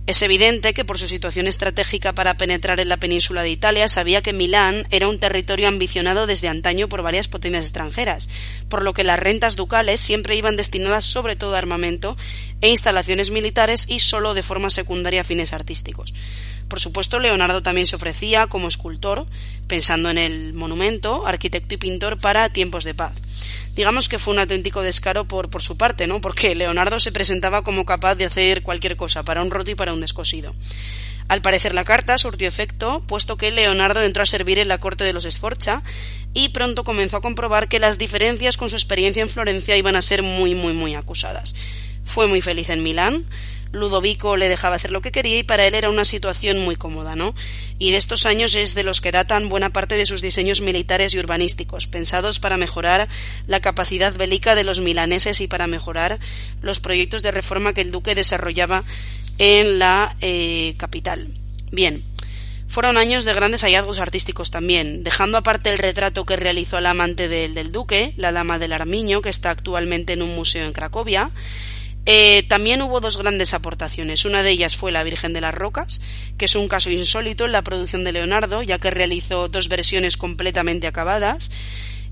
Es 0.07 0.21
evidente 0.21 0.73
que 0.73 0.85
por 0.85 0.97
su 0.97 1.05
situación 1.05 1.47
estratégica 1.47 2.13
para 2.13 2.35
penetrar 2.35 2.79
en 2.79 2.87
la 2.87 2.95
península 2.95 3.43
de 3.43 3.49
Italia 3.49 3.89
sabía 3.89 4.21
que 4.21 4.31
Milán 4.31 4.87
era 4.89 5.09
un 5.09 5.19
territorio 5.19 5.67
ambicionado 5.67 6.27
desde 6.27 6.47
antaño 6.47 6.87
por 6.87 7.01
varias 7.01 7.27
potencias 7.27 7.65
extranjeras, 7.65 8.29
por 8.69 8.83
lo 8.83 8.93
que 8.93 9.03
las 9.03 9.19
rentas 9.19 9.57
ducales 9.57 9.99
siempre 9.99 10.37
iban 10.37 10.55
destinadas 10.55 11.03
sobre 11.03 11.35
todo 11.35 11.55
a 11.55 11.57
armamento 11.57 12.15
e 12.61 12.69
instalaciones 12.69 13.31
militares 13.31 13.85
y 13.89 13.99
solo 13.99 14.33
de 14.33 14.43
forma 14.43 14.69
secundaria 14.69 15.21
a 15.21 15.25
fines 15.25 15.51
artísticos. 15.51 16.13
Por 16.67 16.79
supuesto, 16.79 17.19
Leonardo 17.19 17.61
también 17.61 17.87
se 17.87 17.95
ofrecía 17.95 18.47
como 18.47 18.67
escultor, 18.67 19.25
pensando 19.67 20.09
en 20.09 20.17
el 20.17 20.53
monumento, 20.53 21.25
arquitecto 21.25 21.75
y 21.75 21.77
pintor 21.77 22.17
para 22.17 22.49
tiempos 22.49 22.83
de 22.83 22.93
paz. 22.93 23.13
Digamos 23.75 24.09
que 24.09 24.19
fue 24.19 24.33
un 24.33 24.39
auténtico 24.39 24.81
descaro 24.81 25.27
por, 25.27 25.49
por 25.49 25.61
su 25.61 25.77
parte, 25.77 26.07
¿no? 26.07 26.19
Porque 26.19 26.55
Leonardo 26.55 26.99
se 26.99 27.11
presentaba 27.11 27.63
como 27.63 27.85
capaz 27.85 28.15
de 28.15 28.25
hacer 28.25 28.63
cualquier 28.63 28.97
cosa, 28.97 29.23
para 29.23 29.41
un 29.41 29.51
roto 29.51 29.71
y 29.71 29.75
para 29.75 29.93
un 29.93 30.01
descosido. 30.01 30.55
Al 31.27 31.41
parecer 31.41 31.75
la 31.75 31.83
carta 31.83 32.17
surtió 32.17 32.47
efecto, 32.47 33.03
puesto 33.05 33.37
que 33.37 33.51
Leonardo 33.51 34.01
entró 34.01 34.23
a 34.23 34.25
servir 34.25 34.59
en 34.59 34.69
la 34.69 34.77
corte 34.77 35.03
de 35.03 35.13
los 35.13 35.25
Sforza 35.25 35.83
y 36.33 36.49
pronto 36.49 36.85
comenzó 36.85 37.17
a 37.17 37.21
comprobar 37.21 37.67
que 37.67 37.79
las 37.79 37.97
diferencias 37.97 38.55
con 38.55 38.69
su 38.69 38.75
experiencia 38.75 39.21
en 39.21 39.29
Florencia 39.29 39.75
iban 39.75 39.97
a 39.97 40.01
ser 40.01 40.23
muy, 40.23 40.55
muy, 40.55 40.73
muy 40.73 40.95
acusadas. 40.95 41.53
Fue 42.05 42.27
muy 42.27 42.39
feliz 42.41 42.69
en 42.69 42.81
Milán, 42.81 43.25
Ludovico 43.71 44.37
le 44.37 44.49
dejaba 44.49 44.75
hacer 44.75 44.91
lo 44.91 45.01
que 45.01 45.11
quería 45.11 45.37
y 45.37 45.43
para 45.43 45.65
él 45.65 45.75
era 45.75 45.89
una 45.89 46.05
situación 46.05 46.59
muy 46.59 46.75
cómoda, 46.75 47.15
¿no? 47.15 47.35
Y 47.79 47.91
de 47.91 47.97
estos 47.97 48.25
años 48.25 48.55
es 48.55 48.75
de 48.75 48.83
los 48.83 49.01
que 49.01 49.11
datan 49.11 49.49
buena 49.49 49.69
parte 49.69 49.95
de 49.95 50.05
sus 50.05 50.21
diseños 50.21 50.61
militares 50.61 51.13
y 51.13 51.19
urbanísticos, 51.19 51.87
pensados 51.87 52.39
para 52.39 52.57
mejorar 52.57 53.07
la 53.47 53.59
capacidad 53.59 54.15
bélica 54.15 54.55
de 54.55 54.63
los 54.63 54.81
milaneses 54.81 55.41
y 55.41 55.47
para 55.47 55.67
mejorar 55.67 56.19
los 56.61 56.79
proyectos 56.79 57.21
de 57.21 57.31
reforma 57.31 57.73
que 57.73 57.81
el 57.81 57.91
duque 57.91 58.15
desarrollaba 58.15 58.83
en 59.37 59.79
la 59.79 60.15
eh, 60.21 60.75
capital. 60.77 61.27
Bien, 61.71 62.03
fueron 62.67 62.97
años 62.97 63.23
de 63.23 63.33
grandes 63.33 63.61
hallazgos 63.61 63.99
artísticos 63.99 64.51
también, 64.51 65.03
dejando 65.03 65.37
aparte 65.37 65.69
el 65.69 65.77
retrato 65.77 66.25
que 66.25 66.35
realizó 66.35 66.79
la 66.81 66.91
amante 66.91 67.27
del 67.27 67.71
duque, 67.71 68.13
la 68.17 68.31
dama 68.31 68.59
del 68.59 68.73
Armiño, 68.73 69.21
que 69.21 69.29
está 69.29 69.51
actualmente 69.51 70.13
en 70.13 70.21
un 70.21 70.35
museo 70.35 70.65
en 70.65 70.73
Cracovia, 70.73 71.31
eh, 72.09 72.43
también 72.43 72.81
hubo 72.81 73.01
dos 73.01 73.17
grandes 73.17 73.53
aportaciones. 73.53 74.23
Una 74.23 74.41
de 74.41 74.51
ellas 74.51 74.77
fue 74.77 74.93
La 74.93 75.03
Virgen 75.03 75.33
de 75.33 75.41
las 75.41 75.53
Rocas, 75.53 76.01
que 76.37 76.45
es 76.45 76.55
un 76.55 76.69
caso 76.69 76.89
insólito 76.89 77.43
en 77.43 77.51
la 77.51 77.63
producción 77.63 78.05
de 78.05 78.13
Leonardo, 78.13 78.63
ya 78.63 78.79
que 78.79 78.91
realizó 78.91 79.49
dos 79.49 79.67
versiones 79.67 80.15
completamente 80.15 80.87
acabadas. 80.87 81.51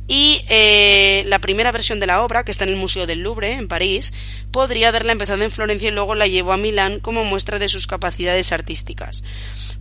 Y 0.07 0.41
eh, 0.49 1.23
la 1.25 1.39
primera 1.39 1.71
versión 1.71 1.99
de 1.99 2.05
la 2.05 2.23
obra, 2.23 2.43
que 2.43 2.51
está 2.51 2.63
en 2.63 2.69
el 2.69 2.75
Museo 2.75 3.07
del 3.07 3.19
Louvre, 3.19 3.53
en 3.53 3.67
París, 3.67 4.13
podría 4.51 4.89
haberla 4.89 5.11
empezado 5.11 5.43
en 5.43 5.49
Florencia 5.49 5.89
y 5.89 5.91
luego 5.91 6.13
la 6.13 6.27
llevó 6.27 6.53
a 6.53 6.57
Milán 6.57 6.99
como 6.99 7.23
muestra 7.23 7.57
de 7.57 7.69
sus 7.69 7.87
capacidades 7.87 8.51
artísticas. 8.51 9.23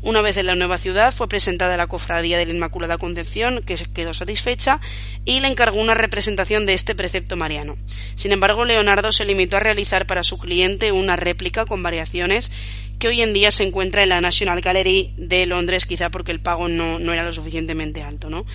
Una 0.01 0.23
vez 0.23 0.39
en 0.39 0.47
la 0.47 0.55
nueva 0.55 0.79
ciudad 0.79 1.13
fue 1.13 1.29
presentada 1.29 1.75
a 1.75 1.77
la 1.77 1.89
Cofradía 1.89 2.39
de 2.39 2.47
la 2.47 2.53
Inmaculada 2.53 2.97
Concepción, 2.97 3.63
que 3.63 3.77
quedó 3.93 4.15
satisfecha, 4.15 4.81
y 5.27 5.41
le 5.41 5.49
encargó 5.49 5.79
una 5.79 5.95
representación 5.95 6.65
de 6.65 6.73
este 6.73 6.95
precepto 6.95 7.37
mariano. 7.37 7.77
Sin 8.15 8.33
embargo, 8.33 8.65
Leonardo 8.65 9.13
se 9.13 9.27
limitó 9.27 9.59
a 9.59 9.61
realizar 9.61 10.07
para 10.07 10.23
su 10.23 10.39
cliente 10.39 10.91
una 10.91 11.17
réplica 11.17 11.67
con 11.67 11.83
variaciones 11.83 12.51
que 12.99 13.09
hoy 13.09 13.23
en 13.23 13.35
día 13.35 13.51
se 13.51 13.65
encuentra 13.65 14.03
en 14.03 14.09
la 14.09 14.21
National 14.21 14.61
Gallery 14.61 15.13
de 15.17 15.45
Londres, 15.47 15.85
quizá 15.85 16.11
porque 16.11 16.33
el 16.33 16.41
pago 16.41 16.69
no, 16.69 16.99
no 16.99 17.13
era 17.13 17.25
lo 17.25 17.33
suficientemente 17.33 18.03
alto, 18.03 18.31
¿no? 18.31 18.47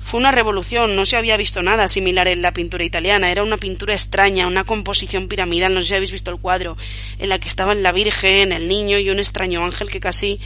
Fue 0.00 0.18
una 0.18 0.32
revolución, 0.32 0.96
no 0.96 1.04
se 1.04 1.16
había 1.16 1.36
visto 1.36 1.62
nada 1.62 1.86
similar 1.86 2.26
en 2.26 2.42
la 2.42 2.52
pintura 2.52 2.84
italiana, 2.84 3.30
era 3.30 3.44
una 3.44 3.58
pintura 3.58 3.94
extraña, 3.94 4.48
una 4.48 4.64
composición 4.64 5.28
piramidal, 5.28 5.72
no 5.72 5.82
sé 5.82 5.88
si 5.88 5.94
habéis 5.94 6.10
visto 6.10 6.30
el 6.30 6.40
cuadro, 6.40 6.76
en 7.18 7.28
la 7.28 7.38
que 7.38 7.48
estaban 7.48 7.82
la 7.82 7.92
Virgen, 7.92 8.50
el 8.50 8.66
niño 8.66 8.98
y 8.98 9.10
un 9.10 9.18
extraño 9.18 9.64
ángel 9.64 9.88
que 9.88 10.00
casi 10.00 10.40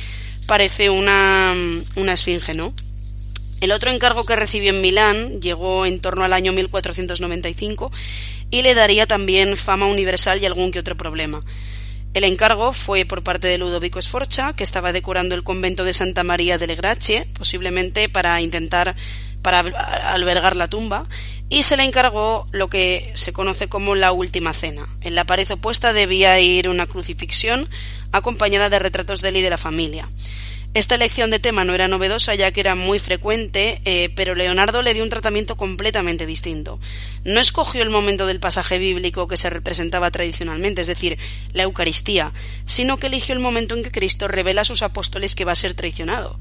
parece 0.47 0.91
una, 0.91 1.55
una 1.95 2.13
esfinge, 2.13 2.53
¿no? 2.53 2.75
El 3.61 3.73
otro 3.73 3.91
encargo 3.91 4.27
que 4.27 4.37
recibió 4.37 4.71
en 4.71 4.83
Milán 4.83 5.41
llegó 5.41 5.87
en 5.87 6.01
torno 6.01 6.25
al 6.25 6.35
año 6.35 6.53
1495 6.53 7.91
y 8.51 8.61
le 8.61 8.75
daría 8.75 9.07
también 9.07 9.57
fama 9.57 9.87
universal 9.87 10.43
y 10.43 10.47
algún 10.47 10.71
que 10.71 10.81
otro 10.81 10.97
problema. 10.99 11.43
El 12.13 12.25
encargo 12.25 12.73
fue 12.73 13.05
por 13.07 13.23
parte 13.23 13.49
de 13.49 13.59
Ludovico 13.59 14.01
Sforza, 14.03 14.53
que 14.55 14.63
estaba 14.63 14.93
decorando 14.93 15.35
el 15.35 15.43
convento 15.43 15.83
de 15.83 15.93
Santa 15.93 16.23
María 16.23 16.59
delle 16.59 16.77
Grazie, 16.77 17.27
posiblemente 17.33 18.09
para 18.09 18.41
intentar 18.41 18.95
para 19.45 19.61
albergar 20.11 20.57
la 20.57 20.69
tumba 20.69 21.07
y 21.51 21.63
se 21.65 21.77
le 21.77 21.85
encargó 21.85 22.47
lo 22.51 22.69
que 22.69 23.13
se 23.15 23.35
conoce 23.35 23.69
como 23.69 23.95
la 23.95 24.11
última 24.11 24.55
cena. 24.55 24.89
En 25.03 25.15
la 25.15 25.25
pared 25.25 25.49
opuesta 25.51 25.93
debía 25.93 26.41
ir 26.41 26.69
una 26.69 26.87
crucifixión 26.87 27.69
acompañada 28.11 28.71
de 28.71 28.79
retratos 28.79 29.21
de 29.21 29.29
él 29.29 29.37
y 29.37 29.43
de 29.43 29.51
la 29.51 29.59
familia. 29.59 30.09
Esta 30.73 30.97
elección 30.97 31.31
de 31.31 31.39
tema 31.39 31.65
no 31.65 31.75
era 31.75 31.87
novedosa 31.87 32.35
ya 32.35 32.51
que 32.51 32.61
era 32.61 32.75
muy 32.75 32.99
frecuente, 32.99 33.81
eh, 33.85 34.09
pero 34.17 34.35
Leonardo 34.35 34.83
le 34.83 34.95
dio 34.95 35.05
un 35.05 35.11
tratamiento 35.11 35.57
completamente 35.57 36.27
distinto. 36.27 36.81
No 37.23 37.39
escogió 37.39 37.83
el 37.83 37.91
momento 37.91 38.27
del 38.27 38.41
pasaje 38.41 38.79
bíblico 38.79 39.29
que 39.29 39.37
se 39.37 39.51
representaba 39.51 40.11
tradicionalmente, 40.11 40.81
es 40.81 40.89
decir, 40.89 41.19
la 41.53 41.63
Eucaristía, 41.63 42.33
sino 42.65 42.97
que 42.97 43.07
eligió 43.07 43.35
el 43.35 43.41
momento 43.41 43.77
en 43.77 43.85
que 43.85 43.93
Cristo 43.93 44.27
revela 44.27 44.63
a 44.63 44.65
sus 44.65 44.83
apóstoles 44.83 45.37
que 45.37 45.45
va 45.45 45.53
a 45.53 45.57
ser 45.57 45.75
traicionado. 45.75 46.41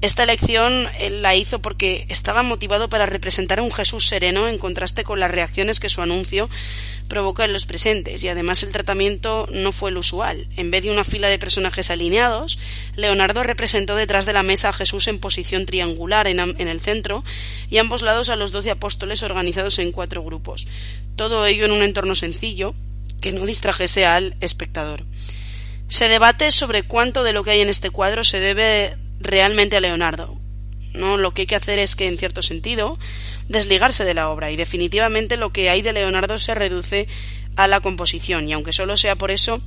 Esta 0.00 0.22
elección 0.22 0.86
la 1.22 1.34
hizo 1.34 1.60
porque 1.60 2.04
estaba 2.10 2.42
motivado 2.42 2.90
para 2.90 3.06
representar 3.06 3.58
a 3.58 3.62
un 3.62 3.72
Jesús 3.72 4.06
sereno 4.06 4.48
en 4.48 4.58
contraste 4.58 5.02
con 5.02 5.18
las 5.18 5.30
reacciones 5.30 5.80
que 5.80 5.88
su 5.88 6.02
anuncio 6.02 6.50
provoca 7.08 7.44
en 7.46 7.54
los 7.54 7.64
presentes 7.64 8.22
y 8.22 8.28
además 8.28 8.62
el 8.62 8.72
tratamiento 8.72 9.46
no 9.50 9.72
fue 9.72 9.90
el 9.90 9.96
usual. 9.96 10.46
En 10.56 10.70
vez 10.70 10.82
de 10.82 10.90
una 10.90 11.04
fila 11.04 11.28
de 11.28 11.38
personajes 11.38 11.90
alineados, 11.90 12.58
Leonardo 12.96 13.42
representó 13.44 13.96
detrás 13.96 14.26
de 14.26 14.34
la 14.34 14.42
mesa 14.42 14.68
a 14.68 14.72
Jesús 14.74 15.08
en 15.08 15.18
posición 15.18 15.64
triangular 15.64 16.26
en, 16.26 16.38
en 16.38 16.68
el 16.68 16.80
centro 16.80 17.24
y 17.70 17.78
a 17.78 17.80
ambos 17.80 18.02
lados 18.02 18.28
a 18.28 18.36
los 18.36 18.52
doce 18.52 18.70
apóstoles 18.70 19.22
organizados 19.22 19.78
en 19.78 19.90
cuatro 19.90 20.22
grupos. 20.22 20.66
Todo 21.16 21.46
ello 21.46 21.64
en 21.64 21.72
un 21.72 21.82
entorno 21.82 22.14
sencillo 22.14 22.74
que 23.22 23.32
no 23.32 23.46
distrajese 23.46 24.04
al 24.04 24.36
espectador. 24.40 25.04
Se 25.88 26.08
debate 26.08 26.50
sobre 26.50 26.82
cuánto 26.82 27.24
de 27.24 27.32
lo 27.32 27.44
que 27.44 27.52
hay 27.52 27.60
en 27.60 27.70
este 27.70 27.90
cuadro 27.90 28.24
se 28.24 28.40
debe 28.40 28.98
realmente 29.24 29.76
a 29.76 29.80
Leonardo. 29.80 30.38
¿no? 30.94 31.16
Lo 31.16 31.34
que 31.34 31.42
hay 31.42 31.46
que 31.46 31.56
hacer 31.56 31.78
es 31.78 31.96
que, 31.96 32.06
en 32.06 32.18
cierto 32.18 32.40
sentido, 32.40 32.98
desligarse 33.48 34.04
de 34.04 34.14
la 34.14 34.30
obra 34.30 34.50
y 34.50 34.56
definitivamente 34.56 35.36
lo 35.36 35.52
que 35.52 35.68
hay 35.68 35.82
de 35.82 35.92
Leonardo 35.92 36.38
se 36.38 36.54
reduce 36.54 37.08
a 37.56 37.68
la 37.68 37.80
composición 37.80 38.48
y 38.48 38.52
aunque 38.52 38.72
solo 38.72 38.96
sea 38.96 39.16
por 39.16 39.30
eso, 39.30 39.60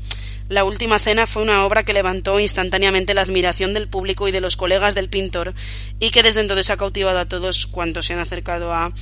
La 0.49 0.63
Última 0.63 0.99
Cena 0.99 1.27
fue 1.27 1.43
una 1.43 1.65
obra 1.65 1.83
que 1.83 1.93
levantó 1.93 2.39
instantáneamente 2.39 3.13
la 3.13 3.21
admiración 3.21 3.73
del 3.73 3.89
público 3.89 4.27
y 4.27 4.31
de 4.31 4.41
los 4.41 4.55
colegas 4.55 4.95
del 4.95 5.09
pintor 5.09 5.53
y 5.99 6.11
que 6.11 6.23
desde 6.23 6.39
entonces 6.39 6.69
ha 6.69 6.77
cautivado 6.77 7.19
a 7.19 7.25
todos 7.25 7.67
cuantos 7.67 8.05
se 8.05 8.13
han 8.13 8.19
acercado 8.19 8.73
a 8.73 8.93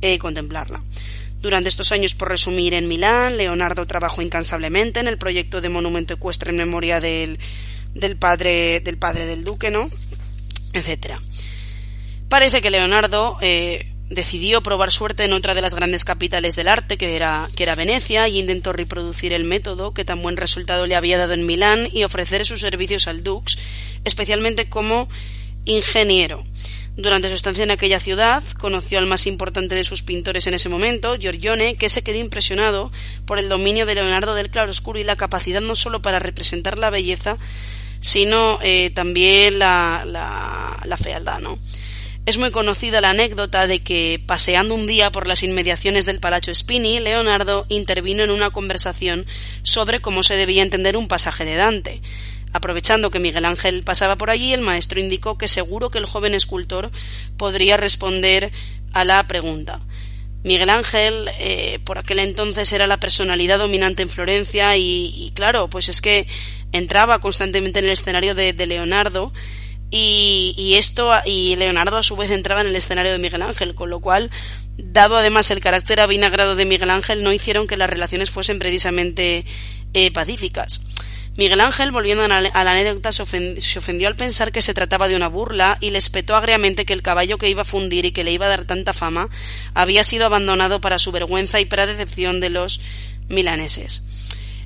eh, 0.00 0.18
contemplarla. 0.18 0.82
Durante 1.40 1.68
estos 1.68 1.92
años, 1.92 2.14
por 2.14 2.28
resumir, 2.28 2.72
en 2.72 2.88
Milán, 2.88 3.36
Leonardo 3.36 3.86
trabajó 3.86 4.22
incansablemente 4.22 5.00
en 5.00 5.08
el 5.08 5.18
proyecto 5.18 5.60
de 5.60 5.68
monumento 5.68 6.14
ecuestre 6.14 6.50
en 6.50 6.56
memoria 6.56 7.00
del 7.00 7.38
del 7.94 8.16
padre 8.16 8.80
del 8.80 8.98
padre 8.98 9.26
del 9.26 9.44
duque, 9.44 9.70
¿no? 9.70 9.88
etcétera. 10.74 11.20
Parece 12.28 12.60
que 12.60 12.70
Leonardo 12.70 13.38
eh, 13.40 13.86
decidió 14.10 14.62
probar 14.62 14.90
suerte 14.90 15.24
en 15.24 15.32
otra 15.32 15.54
de 15.54 15.60
las 15.60 15.74
grandes 15.74 16.04
capitales 16.04 16.56
del 16.56 16.68
arte, 16.68 16.98
que 16.98 17.16
era, 17.16 17.48
que 17.56 17.62
era 17.62 17.74
Venecia, 17.74 18.28
y 18.28 18.38
intentó 18.38 18.72
reproducir 18.72 19.32
el 19.32 19.44
método 19.44 19.94
que 19.94 20.04
tan 20.04 20.20
buen 20.20 20.36
resultado 20.36 20.86
le 20.86 20.96
había 20.96 21.18
dado 21.18 21.32
en 21.32 21.46
Milán 21.46 21.88
y 21.92 22.04
ofrecer 22.04 22.44
sus 22.44 22.60
servicios 22.60 23.08
al 23.08 23.22
Dux, 23.22 23.58
especialmente 24.04 24.68
como 24.68 25.08
ingeniero. 25.64 26.44
Durante 26.96 27.28
su 27.28 27.34
estancia 27.34 27.64
en 27.64 27.72
aquella 27.72 27.98
ciudad, 27.98 28.42
conoció 28.58 28.98
al 28.98 29.06
más 29.06 29.26
importante 29.26 29.74
de 29.74 29.82
sus 29.82 30.02
pintores 30.02 30.46
en 30.46 30.54
ese 30.54 30.68
momento, 30.68 31.16
Giorgione, 31.16 31.76
que 31.76 31.88
se 31.88 32.02
quedó 32.02 32.18
impresionado 32.18 32.92
por 33.24 33.38
el 33.38 33.48
dominio 33.48 33.84
de 33.84 33.96
Leonardo 33.96 34.34
del 34.34 34.50
claroscuro 34.50 35.00
y 35.00 35.04
la 35.04 35.16
capacidad 35.16 35.60
no 35.60 35.74
solo 35.74 36.02
para 36.02 36.20
representar 36.20 36.78
la 36.78 36.90
belleza, 36.90 37.38
sino 38.04 38.58
eh, 38.60 38.90
también 38.90 39.58
la, 39.58 40.04
la, 40.04 40.96
fealdad, 40.98 41.40
¿no? 41.40 41.58
Es 42.26 42.36
muy 42.36 42.50
conocida 42.50 43.00
la 43.00 43.10
anécdota 43.10 43.66
de 43.66 43.82
que, 43.82 44.22
paseando 44.26 44.74
un 44.74 44.86
día 44.86 45.10
por 45.10 45.26
las 45.26 45.42
inmediaciones 45.42 46.04
del 46.04 46.20
Palacio 46.20 46.54
Spini, 46.54 47.00
Leonardo 47.00 47.64
intervino 47.70 48.22
en 48.22 48.30
una 48.30 48.50
conversación 48.50 49.24
sobre 49.62 50.00
cómo 50.00 50.22
se 50.22 50.36
debía 50.36 50.62
entender 50.62 50.98
un 50.98 51.08
pasaje 51.08 51.46
de 51.46 51.56
Dante. 51.56 52.02
Aprovechando 52.52 53.10
que 53.10 53.20
Miguel 53.20 53.46
Ángel 53.46 53.82
pasaba 53.84 54.16
por 54.16 54.28
allí, 54.28 54.52
el 54.52 54.60
maestro 54.60 55.00
indicó 55.00 55.38
que 55.38 55.48
seguro 55.48 55.90
que 55.90 55.96
el 55.96 56.04
joven 56.04 56.34
escultor 56.34 56.90
podría 57.38 57.78
responder 57.78 58.52
a 58.92 59.04
la 59.04 59.26
pregunta. 59.26 59.80
Miguel 60.44 60.68
Ángel 60.68 61.30
eh, 61.38 61.80
por 61.84 61.98
aquel 61.98 62.18
entonces 62.18 62.70
era 62.74 62.86
la 62.86 63.00
personalidad 63.00 63.58
dominante 63.58 64.02
en 64.02 64.10
Florencia 64.10 64.76
y, 64.76 65.32
claro, 65.34 65.70
pues 65.70 65.88
es 65.88 66.02
que 66.02 66.28
entraba 66.70 67.20
constantemente 67.20 67.78
en 67.78 67.86
el 67.86 67.92
escenario 67.92 68.34
de, 68.34 68.52
Leonardo 68.66 69.32
y, 69.90 70.74
esto 70.76 71.10
y 71.24 71.56
Leonardo 71.56 71.96
a 71.96 72.02
su 72.02 72.14
vez 72.14 72.30
entraba 72.30 72.60
en 72.60 72.66
el 72.66 72.76
escenario 72.76 73.12
de 73.12 73.18
Miguel 73.18 73.40
Ángel, 73.40 73.74
con 73.74 73.88
lo 73.88 74.00
cual, 74.00 74.30
dado 74.76 75.16
además 75.16 75.50
el 75.50 75.60
carácter 75.60 76.00
avinagrado 76.00 76.56
de 76.56 76.66
Miguel 76.66 76.90
Ángel, 76.90 77.22
no 77.22 77.32
hicieron 77.32 77.66
que 77.66 77.78
las 77.78 77.88
relaciones 77.88 78.30
fuesen 78.30 78.58
precisamente 78.58 79.46
eh, 79.94 80.10
pacíficas. 80.10 80.82
Miguel 81.36 81.60
Ángel, 81.60 81.90
volviendo 81.90 82.22
a 82.22 82.28
la, 82.28 82.70
anécdota, 82.70 83.10
se, 83.10 83.22
ofendió 83.22 84.06
al 84.06 84.14
pensar 84.14 84.52
que 84.52 84.62
se 84.62 84.72
trataba 84.72 85.08
de 85.08 85.16
una 85.16 85.28
burla 85.28 85.78
y 85.80 85.90
le 85.90 85.98
espetó 85.98 86.36
agriamente 86.36 86.84
que 86.84 86.92
el 86.92 87.02
caballo 87.02 87.38
que 87.38 87.48
iba 87.48 87.62
a 87.62 87.64
fundir 87.64 88.04
y 88.04 88.12
que 88.12 88.22
le 88.22 88.30
iba 88.30 88.46
a 88.46 88.50
dar 88.50 88.64
tanta 88.64 88.92
fama 88.92 89.28
había 89.74 90.04
sido 90.04 90.26
abandonado 90.26 90.80
para 90.80 91.00
su 91.00 91.10
vergüenza 91.10 91.58
y 91.58 91.64
para 91.64 91.86
decepción 91.86 92.38
de 92.38 92.50
los 92.50 92.80
milaneses. 93.28 94.02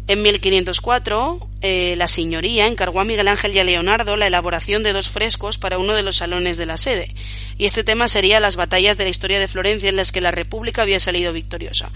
En 0.09 0.22
1504, 0.22 1.48
eh, 1.61 1.94
la 1.96 2.09
señoría 2.09 2.66
encargó 2.66 3.00
a 3.00 3.04
Miguel 3.04 3.28
Ángel 3.28 3.54
y 3.54 3.59
a 3.59 3.64
Leonardo 3.64 4.16
la 4.16 4.26
elaboración 4.26 4.83
de 4.83 4.92
dos 4.92 5.09
frescos 5.09 5.59
para 5.59 5.78
uno 5.78 5.94
de 5.94 6.02
los 6.02 6.16
salones 6.16 6.57
de 6.59 6.66
la 6.66 6.76
sede, 6.76 7.14
y 7.57 7.64
este 7.64 7.85
tema 7.85 8.09
sería 8.09 8.40
las 8.40 8.57
batallas 8.57 8.96
de 8.96 9.04
la 9.04 9.11
historia 9.11 9.38
de 9.38 9.48
Florencia 9.48 9.88
en 9.88 9.96
las 9.96 10.12
que 10.12 10.22
la 10.22 10.31
República 10.31 10.83
había 10.83 10.98
salido 10.98 11.33
victoriosa. 11.33 11.90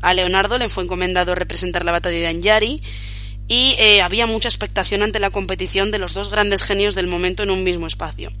A 0.00 0.14
Leonardo 0.14 0.58
le 0.58 0.68
fue 0.68 0.82
encomendado 0.82 1.36
representar 1.36 1.84
la 1.84 1.92
batalla 1.92 2.18
de 2.18 2.26
Anjari, 2.26 2.82
y 3.52 3.74
eh, 3.78 4.00
había 4.00 4.24
mucha 4.24 4.48
expectación 4.48 5.02
ante 5.02 5.20
la 5.20 5.28
competición 5.28 5.90
de 5.90 5.98
los 5.98 6.14
dos 6.14 6.30
grandes 6.30 6.62
genios 6.62 6.94
del 6.94 7.06
momento 7.06 7.42
en 7.42 7.50
un 7.50 7.64
mismo 7.64 7.86
espacio. 7.86 8.32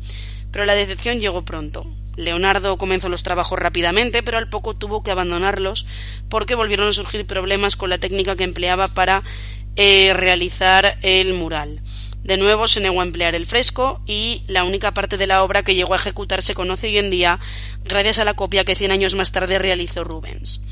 Pero 0.50 0.64
la 0.64 0.74
decepción 0.74 1.20
llegó 1.20 1.44
pronto. 1.44 1.84
Leonardo 2.16 2.78
comenzó 2.78 3.10
los 3.10 3.22
trabajos 3.22 3.58
rápidamente, 3.58 4.22
pero 4.22 4.38
al 4.38 4.48
poco 4.48 4.72
tuvo 4.74 5.02
que 5.02 5.10
abandonarlos 5.10 5.86
porque 6.30 6.54
volvieron 6.54 6.88
a 6.88 6.94
surgir 6.94 7.26
problemas 7.26 7.76
con 7.76 7.90
la 7.90 7.98
técnica 7.98 8.36
que 8.36 8.44
empleaba 8.44 8.88
para 8.88 9.22
eh, 9.76 10.14
realizar 10.14 10.96
el 11.02 11.34
mural. 11.34 11.82
De 12.24 12.38
nuevo 12.38 12.66
se 12.66 12.80
negó 12.80 13.02
a 13.02 13.04
emplear 13.04 13.34
el 13.34 13.44
fresco 13.44 14.00
y 14.06 14.44
la 14.46 14.64
única 14.64 14.94
parte 14.94 15.18
de 15.18 15.26
la 15.26 15.42
obra 15.42 15.62
que 15.62 15.74
llegó 15.74 15.92
a 15.92 15.98
ejecutar 15.98 16.40
se 16.40 16.54
conoce 16.54 16.86
hoy 16.86 16.96
en 16.96 17.10
día 17.10 17.38
gracias 17.84 18.18
a 18.18 18.24
la 18.24 18.32
copia 18.32 18.64
que 18.64 18.76
cien 18.76 18.92
años 18.92 19.14
más 19.14 19.30
tarde 19.30 19.58
realizó 19.58 20.04
Rubens. 20.04 20.62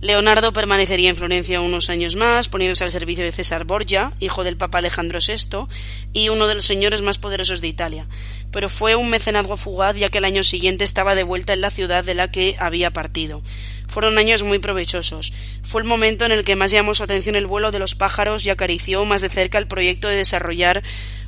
Leonardo 0.00 0.54
permanecería 0.54 1.10
en 1.10 1.16
Florencia 1.16 1.60
unos 1.60 1.90
años 1.90 2.16
más, 2.16 2.48
poniéndose 2.48 2.84
al 2.84 2.90
servicio 2.90 3.22
de 3.22 3.32
César 3.32 3.64
Borgia, 3.64 4.14
hijo 4.18 4.44
del 4.44 4.56
Papa 4.56 4.78
Alejandro 4.78 5.18
VI 5.20 5.66
y 6.14 6.30
uno 6.30 6.46
de 6.46 6.54
los 6.54 6.64
señores 6.64 7.02
más 7.02 7.18
poderosos 7.18 7.60
de 7.60 7.68
Italia. 7.68 8.06
Pero 8.50 8.70
fue 8.70 8.94
un 8.96 9.10
mecenazgo 9.10 9.58
fugaz, 9.58 9.96
ya 9.96 10.08
que 10.08 10.16
el 10.16 10.24
año 10.24 10.42
siguiente 10.42 10.84
estaba 10.84 11.14
de 11.14 11.22
vuelta 11.22 11.52
en 11.52 11.60
la 11.60 11.70
ciudad 11.70 12.02
de 12.02 12.14
la 12.14 12.30
que 12.30 12.56
había 12.58 12.92
partido. 12.92 13.42
Fueron 13.88 14.16
años 14.16 14.42
muy 14.42 14.58
provechosos. 14.58 15.34
Fue 15.62 15.82
el 15.82 15.86
momento 15.86 16.24
en 16.24 16.32
el 16.32 16.44
que 16.44 16.56
más 16.56 16.70
llamó 16.70 16.94
su 16.94 17.02
atención 17.02 17.36
el 17.36 17.46
vuelo 17.46 17.70
de 17.70 17.78
los 17.78 17.94
pájaros 17.94 18.46
y 18.46 18.50
acarició 18.50 19.04
más 19.04 19.20
de 19.20 19.28
cerca 19.28 19.58
el 19.58 19.68
proyecto 19.68 20.08
de 20.08 20.16
desarrollar 20.16 20.82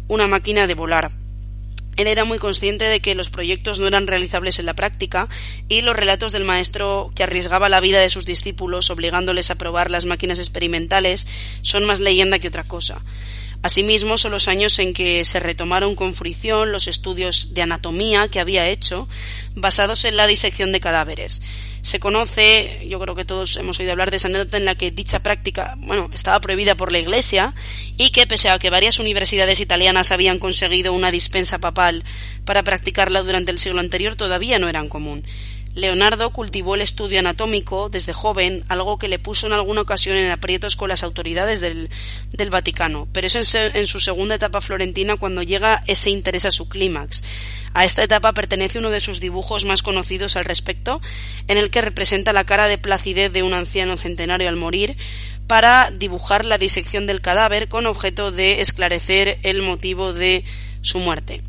una 0.09 0.29
máquina 0.29 0.67
de 0.67 0.75
volar. 0.75 1.11
Él 1.97 2.07
era 2.07 2.25
muy 2.25 2.39
consciente 2.39 2.87
de 2.87 3.01
que 3.01 3.15
los 3.15 3.31
proyectos 3.31 3.79
no 3.79 3.87
eran 3.87 4.07
realizables 4.07 4.59
en 4.59 4.67
la 4.67 4.75
práctica 4.75 5.29
y 5.69 5.83
los 5.83 5.95
relatos 5.95 6.33
del 6.33 6.45
maestro 6.45 7.13
que 7.15 7.23
arriesgaba 7.23 7.69
la 7.69 7.81
vida 7.81 8.01
de 8.01 8.09
sus 8.09 8.25
discípulos 8.25 8.91
obligándoles 8.91 9.51
a 9.51 9.57
probar 9.57 9.91
las 9.91 10.07
máquinas 10.07 10.39
experimentales 10.39 11.27
son 11.61 11.85
más 11.85 12.01
leyenda 12.01 12.39
que 12.39 12.49
otra 12.49 12.65
cosa. 12.65 13.03
Asimismo, 13.63 14.19
son 14.19 14.33
los 14.33 14.49
años 14.49 14.77
en 14.81 14.93
que 14.93 15.25
se 15.25 15.39
retomaron 15.39 15.95
con 15.95 16.15
fruición 16.15 16.73
los 16.73 16.89
estudios 16.89 17.55
de 17.55 17.63
anatomía 17.63 18.27
que 18.27 18.41
había 18.41 18.69
hecho, 18.69 19.09
basados 19.55 20.05
en 20.05 20.17
la 20.17 20.27
disección 20.27 20.73
de 20.73 20.81
cadáveres. 20.81 21.43
Se 21.81 22.01
conoce, 22.01 22.85
yo 22.89 22.99
creo 22.99 23.15
que 23.15 23.25
todos 23.25 23.57
hemos 23.57 23.79
oído 23.79 23.93
hablar 23.93 24.11
de 24.11 24.17
esa 24.17 24.27
anécdota 24.27 24.57
en 24.57 24.65
la 24.65 24.75
que 24.75 24.91
dicha 24.91 25.23
práctica, 25.23 25.77
bueno, 25.79 26.11
estaba 26.13 26.41
prohibida 26.41 26.77
por 26.77 26.91
la 26.91 26.99
Iglesia 26.99 27.55
y 27.97 28.11
que 28.11 28.27
pese 28.27 28.51
a 28.51 28.59
que 28.59 28.71
varias 28.71 28.99
universidades 28.99 29.61
italianas 29.61 30.11
habían 30.11 30.41
conseguido 30.41 30.93
una 30.93 31.13
dispensa 31.13 31.59
papal 31.59 32.03
para 32.45 32.65
practicarla 32.65 33.23
durante 33.23 33.53
el 33.53 33.61
siglo 33.61 33.79
anterior, 33.79 34.17
todavía 34.17 34.59
no 34.59 34.69
eran 34.69 34.89
común. 34.89 35.25
Leonardo 35.75 36.31
cultivó 36.31 36.75
el 36.75 36.83
estudio 36.83 37.19
anatómico 37.19 37.89
desde 37.89 38.13
joven, 38.13 38.63
algo 38.69 38.99
que 38.99 39.09
le 39.09 39.19
puso 39.19 39.47
en 39.47 39.55
alguna 39.55 39.81
ocasión 39.81 40.19
en 40.19 40.31
aprietos 40.31 40.77
con 40.77 40.91
las 40.91 41.03
autoridades 41.03 41.61
del, 41.61 41.89
del 42.31 42.51
Vaticano, 42.51 43.09
pero 43.13 43.27
es 43.27 43.55
en, 43.55 43.75
en, 43.75 43.87
su 43.87 43.99
segunda 43.99 44.35
etapa 44.35 44.61
florentina 44.61 45.17
cuando 45.17 45.43
llega 45.43 45.83
ese 45.87 46.11
interés 46.11 46.45
a 46.45 46.51
su 46.51 46.69
clímax. 46.69 47.25
A 47.73 47.87
esta 47.87 48.03
etapa 48.03 48.35
pertenece 48.35 48.79
uno 48.79 48.91
de 48.91 49.01
sus 49.01 49.19
dibujos 49.19 49.65
más 49.65 49.83
conocidos 49.83 50.37
al 50.37 50.45
respecto, 50.45 51.01
en 51.49 51.57
el 51.57 51.71
que 51.71 51.81
representa 51.81 52.35
la 52.35 52.45
cara 52.45 52.67
de 52.67 52.77
placidez 52.77 53.33
de 53.33 53.43
un 53.43 53.55
anciano 53.55 53.97
centenario 53.97 54.51
al 54.51 54.57
morir, 54.57 54.99
para 55.47 55.91
dibujar 55.91 56.45
la 56.45 56.59
disección 56.59 57.07
del 57.07 57.23
cadáver 57.23 57.69
con 57.69 57.87
objeto 57.87 58.31
de 58.31 58.61
esclarecer 58.61 59.39
el 59.43 59.63
motivo 59.63 60.13
de 60.13 60.45
su 60.83 60.99
muerte. 60.99 61.43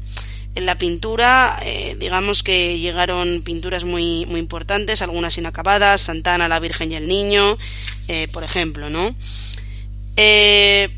En 0.56 0.66
la 0.66 0.78
pintura, 0.78 1.60
eh, 1.64 1.96
digamos 2.00 2.44
que 2.44 2.78
llegaron 2.78 3.42
pinturas 3.42 3.86
muy, 3.86 4.26
muy 4.28 4.40
importantes, 4.40 5.02
algunas 5.02 5.38
inacabadas, 5.38 6.02
Santana, 6.02 6.48
la 6.48 6.60
Virgen 6.60 6.92
y 6.92 6.96
el 6.96 7.08
Niño, 7.08 7.58
eh, 8.08 8.28
por 8.32 8.44
ejemplo, 8.44 8.90
¿no? 8.90 9.16
Eh, 10.16 10.90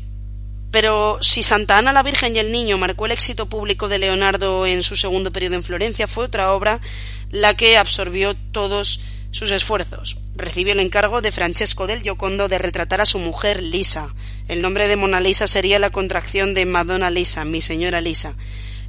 pero 0.70 1.16
si 1.22 1.42
Santa 1.42 1.78
Ana, 1.78 1.94
la 1.94 2.02
Virgen 2.02 2.36
y 2.36 2.38
el 2.38 2.52
Niño 2.52 2.76
marcó 2.76 3.06
el 3.06 3.12
éxito 3.12 3.46
público 3.46 3.88
de 3.88 3.98
Leonardo 3.98 4.66
en 4.66 4.82
su 4.82 4.94
segundo 4.94 5.30
periodo 5.30 5.54
en 5.54 5.64
Florencia, 5.64 6.06
fue 6.06 6.26
otra 6.26 6.52
obra 6.52 6.82
la 7.30 7.54
que 7.54 7.78
absorbió 7.78 8.36
todos 8.52 9.00
sus 9.30 9.50
esfuerzos. 9.52 10.18
Recibió 10.34 10.74
el 10.74 10.80
encargo 10.80 11.22
de 11.22 11.32
Francesco 11.32 11.86
del 11.86 12.02
Giocondo 12.02 12.48
de 12.48 12.58
retratar 12.58 13.00
a 13.00 13.06
su 13.06 13.18
mujer 13.18 13.62
Lisa. 13.62 14.14
El 14.48 14.60
nombre 14.60 14.86
de 14.86 14.96
Mona 14.96 15.20
Lisa 15.20 15.46
sería 15.46 15.78
la 15.78 15.90
contracción 15.90 16.52
de 16.52 16.66
Madonna 16.66 17.10
Lisa, 17.10 17.44
mi 17.44 17.60
señora 17.60 18.02
Lisa. 18.02 18.34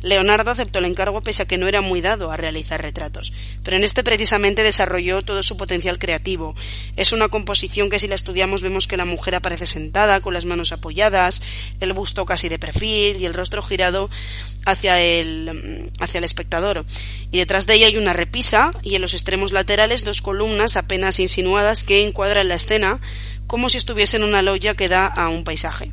Leonardo 0.01 0.51
aceptó 0.51 0.79
el 0.79 0.85
encargo 0.85 1.21
pese 1.21 1.43
a 1.43 1.45
que 1.45 1.57
no 1.57 1.67
era 1.67 1.81
muy 1.81 2.01
dado 2.01 2.31
a 2.31 2.37
realizar 2.37 2.81
retratos, 2.81 3.33
pero 3.63 3.77
en 3.77 3.83
este 3.83 4.03
precisamente 4.03 4.63
desarrolló 4.63 5.21
todo 5.21 5.43
su 5.43 5.57
potencial 5.57 5.99
creativo. 5.99 6.55
Es 6.95 7.11
una 7.11 7.29
composición 7.29 7.89
que 7.89 7.99
si 7.99 8.07
la 8.07 8.15
estudiamos 8.15 8.61
vemos 8.61 8.87
que 8.87 8.97
la 8.97 9.05
mujer 9.05 9.35
aparece 9.35 9.65
sentada, 9.65 10.21
con 10.21 10.33
las 10.33 10.45
manos 10.45 10.71
apoyadas, 10.71 11.41
el 11.79 11.93
busto 11.93 12.25
casi 12.25 12.49
de 12.49 12.59
perfil 12.59 13.21
y 13.21 13.25
el 13.25 13.33
rostro 13.33 13.61
girado 13.61 14.09
hacia 14.65 15.01
el, 15.01 15.91
hacia 15.99 16.17
el 16.17 16.23
espectador. 16.23 16.85
Y 17.31 17.37
detrás 17.37 17.67
de 17.67 17.75
ella 17.75 17.87
hay 17.87 17.97
una 17.97 18.13
repisa 18.13 18.71
y 18.83 18.95
en 18.95 19.01
los 19.01 19.13
extremos 19.13 19.51
laterales 19.51 20.03
dos 20.03 20.21
columnas 20.21 20.77
apenas 20.77 21.19
insinuadas 21.19 21.83
que 21.83 22.03
encuadran 22.03 22.47
la 22.47 22.55
escena 22.55 22.99
como 23.47 23.69
si 23.69 23.77
estuviese 23.77 24.17
en 24.17 24.23
una 24.23 24.41
loya 24.41 24.75
que 24.75 24.89
da 24.89 25.07
a 25.07 25.29
un 25.29 25.43
paisaje. 25.43 25.91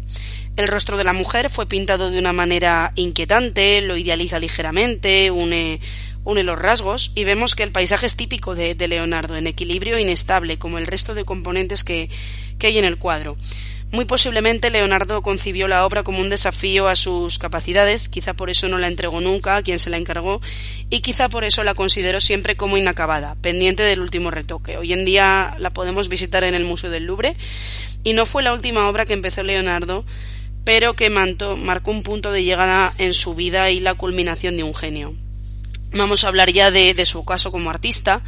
El 0.56 0.68
rostro 0.68 0.96
de 0.96 1.02
la 1.02 1.12
mujer 1.12 1.50
fue 1.50 1.66
pintado 1.66 2.12
de 2.12 2.18
una 2.18 2.32
manera 2.32 2.92
inquietante, 2.94 3.80
lo 3.80 3.96
idealiza 3.96 4.38
ligeramente, 4.38 5.32
une, 5.32 5.80
une 6.22 6.44
los 6.44 6.56
rasgos 6.56 7.10
y 7.16 7.24
vemos 7.24 7.56
que 7.56 7.64
el 7.64 7.72
paisaje 7.72 8.06
es 8.06 8.14
típico 8.14 8.54
de, 8.54 8.76
Leonardo, 8.86 9.36
en 9.36 9.48
equilibrio 9.48 9.98
inestable, 9.98 10.56
como 10.56 10.78
el 10.78 10.86
resto 10.86 11.14
de 11.14 11.24
componentes 11.24 11.82
que, 11.82 12.08
que 12.60 12.68
hay 12.68 12.78
en 12.78 12.84
el 12.84 12.98
cuadro. 12.98 13.36
Muy 13.90 14.04
posiblemente 14.04 14.70
Leonardo 14.70 15.22
concibió 15.22 15.66
la 15.66 15.84
obra 15.84 16.04
como 16.04 16.20
un 16.20 16.30
desafío 16.30 16.86
a 16.86 16.94
sus 16.94 17.38
capacidades, 17.40 18.08
quizá 18.08 18.34
por 18.34 18.48
eso 18.48 18.68
no 18.68 18.78
la 18.78 18.88
entregó 18.88 19.20
nunca 19.20 19.56
a 19.56 19.62
quien 19.62 19.80
se 19.80 19.90
la 19.90 19.96
encargó, 19.96 20.40
y 20.88 21.00
quizá 21.00 21.28
por 21.28 21.44
eso 21.44 21.64
la 21.64 21.74
consideró 21.74 22.20
siempre 22.20 22.56
como 22.56 22.76
inacabada, 22.76 23.34
pendiente 23.36 23.82
del 23.82 24.00
último 24.00 24.30
retoque. 24.30 24.76
Hoy 24.76 24.92
en 24.92 25.04
día 25.04 25.56
la 25.58 25.70
podemos 25.70 26.08
visitar 26.08 26.44
en 26.44 26.54
el 26.54 26.64
Museo 26.64 26.90
del 26.90 27.06
Louvre, 27.06 27.36
y 28.04 28.12
no 28.12 28.26
fue 28.26 28.42
la 28.42 28.52
última 28.52 28.88
obra 28.88 29.04
que 29.06 29.12
empezó 29.12 29.42
Leonardo, 29.42 30.04
pero 30.64 30.94
que 30.94 31.10
marcó 31.10 31.90
un 31.90 32.02
punto 32.02 32.32
de 32.32 32.42
llegada 32.42 32.92
en 32.98 33.14
su 33.14 33.34
vida 33.34 33.70
y 33.70 33.80
la 33.80 33.94
culminación 33.94 34.56
de 34.56 34.62
un 34.62 34.74
genio. 34.74 35.14
Vamos 35.96 36.24
a 36.24 36.28
hablar 36.28 36.50
ya 36.50 36.72
de, 36.72 37.06
su 37.06 37.24
caso 37.24 37.52
como 37.52 37.70
artista. 37.70 38.20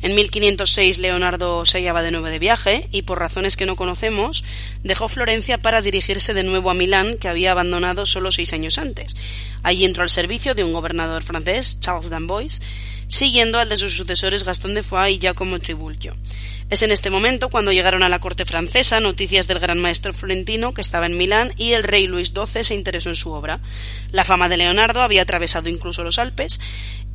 En 0.00 0.16
1506 0.16 0.98
Leonardo 0.98 1.64
se 1.64 1.78
hallaba 1.78 2.02
de 2.02 2.10
nuevo 2.10 2.26
de 2.26 2.40
viaje 2.40 2.88
y 2.90 3.02
por 3.02 3.20
razones 3.20 3.56
que 3.56 3.64
no 3.64 3.76
conocemos 3.76 4.42
dejó 4.82 5.08
Florencia 5.08 5.58
para 5.58 5.82
dirigirse 5.82 6.34
de 6.34 6.42
nuevo 6.42 6.68
a 6.68 6.74
Milán 6.74 7.18
que 7.18 7.28
había 7.28 7.52
abandonado 7.52 8.06
solo 8.06 8.32
seis 8.32 8.52
años 8.52 8.76
antes. 8.76 9.14
Allí 9.62 9.84
entró 9.84 10.02
al 10.02 10.10
servicio 10.10 10.56
de 10.56 10.64
un 10.64 10.72
gobernador 10.72 11.22
francés, 11.22 11.78
Charles 11.78 12.10
d'Amboise, 12.10 12.60
siguiendo 13.12 13.58
al 13.58 13.68
de 13.68 13.76
sus 13.76 13.94
sucesores 13.94 14.42
Gastón 14.42 14.72
de 14.72 14.82
Foix 14.82 15.10
y 15.10 15.18
Giacomo 15.18 15.58
Tribulchio. 15.58 16.16
Es 16.70 16.80
en 16.80 16.90
este 16.90 17.10
momento 17.10 17.50
cuando 17.50 17.70
llegaron 17.70 18.02
a 18.02 18.08
la 18.08 18.20
corte 18.20 18.46
francesa 18.46 19.00
noticias 19.00 19.46
del 19.46 19.58
gran 19.58 19.78
maestro 19.78 20.14
florentino 20.14 20.72
que 20.72 20.80
estaba 20.80 21.04
en 21.04 21.18
Milán 21.18 21.52
y 21.58 21.72
el 21.72 21.82
rey 21.82 22.06
Luis 22.06 22.32
XII 22.32 22.64
se 22.64 22.74
interesó 22.74 23.10
en 23.10 23.14
su 23.14 23.30
obra. 23.32 23.60
La 24.12 24.24
fama 24.24 24.48
de 24.48 24.56
Leonardo 24.56 25.02
había 25.02 25.20
atravesado 25.20 25.68
incluso 25.68 26.02
los 26.02 26.18
Alpes 26.18 26.58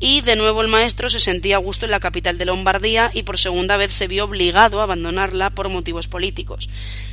y 0.00 0.20
de 0.20 0.36
nuevo 0.36 0.62
el 0.62 0.68
maestro 0.68 1.08
se 1.08 1.20
sentía 1.20 1.56
a 1.56 1.60
gusto 1.60 1.84
en 1.84 1.90
la 1.90 2.00
capital 2.00 2.38
de 2.38 2.44
Lombardía 2.44 3.10
y 3.12 3.24
por 3.24 3.38
segunda 3.38 3.76
vez 3.76 3.92
se 3.92 4.06
vio 4.06 4.24
obligado 4.24 4.80
a 4.80 4.84
abandonarla 4.84 5.50
por 5.50 5.68
motivos 5.68 6.06
políticos. 6.06 6.68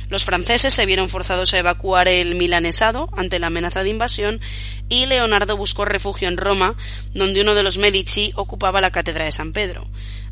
Los 0.08 0.24
franceses 0.24 0.72
se 0.72 0.86
vieron 0.86 1.08
forzados 1.08 1.52
a 1.52 1.58
evacuar 1.58 2.06
el 2.06 2.36
milanesado 2.36 3.10
ante 3.16 3.38
la 3.38 3.48
amenaza 3.48 3.82
de 3.82 3.90
invasión 3.90 4.40
y 4.88 5.06
Leonardo 5.06 5.56
buscó 5.56 5.84
refugio 5.84 6.28
en 6.28 6.36
Roma, 6.36 6.76
donde 7.12 7.40
uno 7.40 7.54
de 7.54 7.64
los 7.64 7.78
Medici 7.78 8.32
ocupaba 8.36 8.80
la 8.80 8.92
cátedra 8.92 9.24
de 9.24 9.32
San 9.32 9.52
Pedro. 9.52 9.88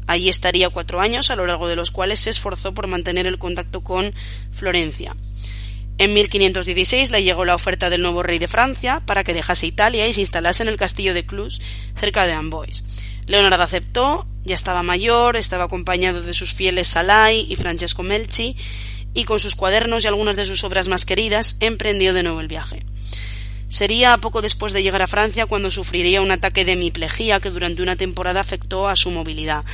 Allí 0.07 0.29
estaría 0.29 0.69
cuatro 0.69 1.01
años, 1.01 1.31
a 1.31 1.37
lo 1.37 1.47
largo 1.47 1.67
de 1.67 1.77
los 1.77 1.91
cuales 1.91 2.21
se 2.21 2.31
esforzó 2.31 2.75
por 2.75 2.87
mantener 2.87 3.27
el 3.27 3.39
contacto 3.39 3.81
con 3.81 4.15
Florencia. 4.53 5.17
En 5.97 6.13
1516 6.13 7.11
le 7.11 7.23
llegó 7.23 7.45
la 7.45 7.55
oferta 7.55 7.89
del 7.89 8.03
nuevo 8.03 8.23
rey 8.23 8.39
de 8.39 8.49
Francia 8.49 9.01
para 9.07 9.23
que 9.23 9.33
dejase 9.33 9.67
Italia 9.67 10.07
y 10.09 10.13
se 10.13 10.21
instalase 10.21 10.65
en 10.65 10.69
el 10.69 10.77
castillo 10.77 11.15
de 11.15 11.25
Clus, 11.25 11.61
cerca 11.99 12.27
de 12.27 12.33
Amboise. 12.33 12.85
Leonardo 13.27 13.63
aceptó, 13.63 14.27
ya 14.45 14.57
estaba 14.57 14.83
mayor, 14.83 15.37
estaba 15.37 15.65
acompañado 15.65 16.21
de 16.21 16.35
sus 16.35 16.53
fieles 16.53 16.89
Salai 16.89 17.47
y 17.49 17.55
Francesco 17.55 18.03
Melchi, 18.03 18.57
y 19.15 19.25
con 19.25 19.39
sus 19.39 19.55
cuadernos 19.55 20.05
y 20.05 20.09
algunas 20.09 20.35
de 20.35 20.45
sus 20.45 20.65
obras 20.65 20.89
más 20.89 21.07
queridas 21.07 21.57
emprendió 21.61 22.13
de 22.13 22.25
nuevo 22.25 22.41
el 22.41 22.49
viaje. 22.49 22.85
Sería 23.69 24.19
poco 24.19 24.43
después 24.43 24.73
de 24.73 24.83
llegar 24.83 25.03
a 25.03 25.07
Francia 25.07 25.47
cuando 25.47 25.71
sufriría 25.71 26.21
un 26.21 26.33
ataque 26.33 26.65
de 26.65 26.73
hemiplegia 26.73 27.41
que 27.41 27.51
durante 27.51 27.83
una 27.83 27.97
temporada 27.97 28.41
afectó 28.41 28.89
a 28.89 28.97
su 28.97 29.11
movilidad 29.11 29.65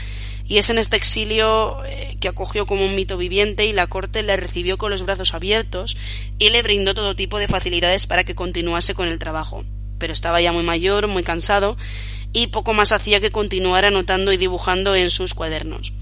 y 0.50 0.58
es 0.58 0.68
en 0.68 0.78
este 0.78 0.96
exilio 0.96 1.78
eh, 1.84 2.16
que 2.18 2.26
acogió 2.26 2.66
como 2.66 2.84
un 2.84 2.96
mito 2.96 3.16
viviente 3.16 3.66
y 3.66 3.72
la 3.72 3.86
corte 3.86 4.24
le 4.24 4.34
recibió 4.34 4.78
con 4.78 4.90
los 4.90 5.04
brazos 5.04 5.32
abiertos 5.32 5.96
y 6.40 6.50
le 6.50 6.60
brindó 6.62 6.92
todo 6.92 7.14
tipo 7.14 7.38
de 7.38 7.46
facilidades 7.46 8.08
para 8.08 8.24
que 8.24 8.34
continuase 8.34 8.92
con 8.92 9.06
el 9.06 9.20
trabajo. 9.20 9.64
Pero 9.98 10.12
estaba 10.12 10.40
ya 10.40 10.50
muy 10.50 10.64
mayor, 10.64 11.06
muy 11.06 11.22
cansado, 11.22 11.76
y 12.32 12.48
poco 12.48 12.72
más 12.72 12.90
hacía 12.90 13.20
que 13.20 13.30
continuar 13.30 13.84
anotando 13.84 14.32
y 14.32 14.38
dibujando 14.38 14.96
en 14.96 15.10
sus 15.10 15.34
cuadernos. 15.34 15.92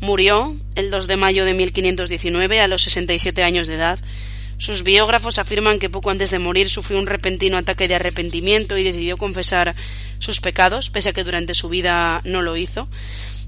Murió 0.00 0.56
el 0.74 0.90
2 0.90 1.06
de 1.06 1.16
mayo 1.18 1.44
de 1.44 1.52
1519 1.52 2.62
a 2.62 2.68
los 2.68 2.80
67 2.80 3.42
años 3.42 3.66
de 3.66 3.74
edad. 3.74 3.98
Sus 4.56 4.84
biógrafos 4.84 5.38
afirman 5.38 5.78
que 5.78 5.90
poco 5.90 6.08
antes 6.08 6.30
de 6.30 6.38
morir 6.38 6.70
sufrió 6.70 6.98
un 6.98 7.06
repentino 7.06 7.58
ataque 7.58 7.88
de 7.88 7.96
arrepentimiento 7.96 8.78
y 8.78 8.84
decidió 8.84 9.18
confesar 9.18 9.76
sus 10.18 10.40
pecados, 10.40 10.88
pese 10.88 11.10
a 11.10 11.12
que 11.12 11.24
durante 11.24 11.52
su 11.52 11.68
vida 11.68 12.22
no 12.24 12.40
lo 12.40 12.56
hizo, 12.56 12.88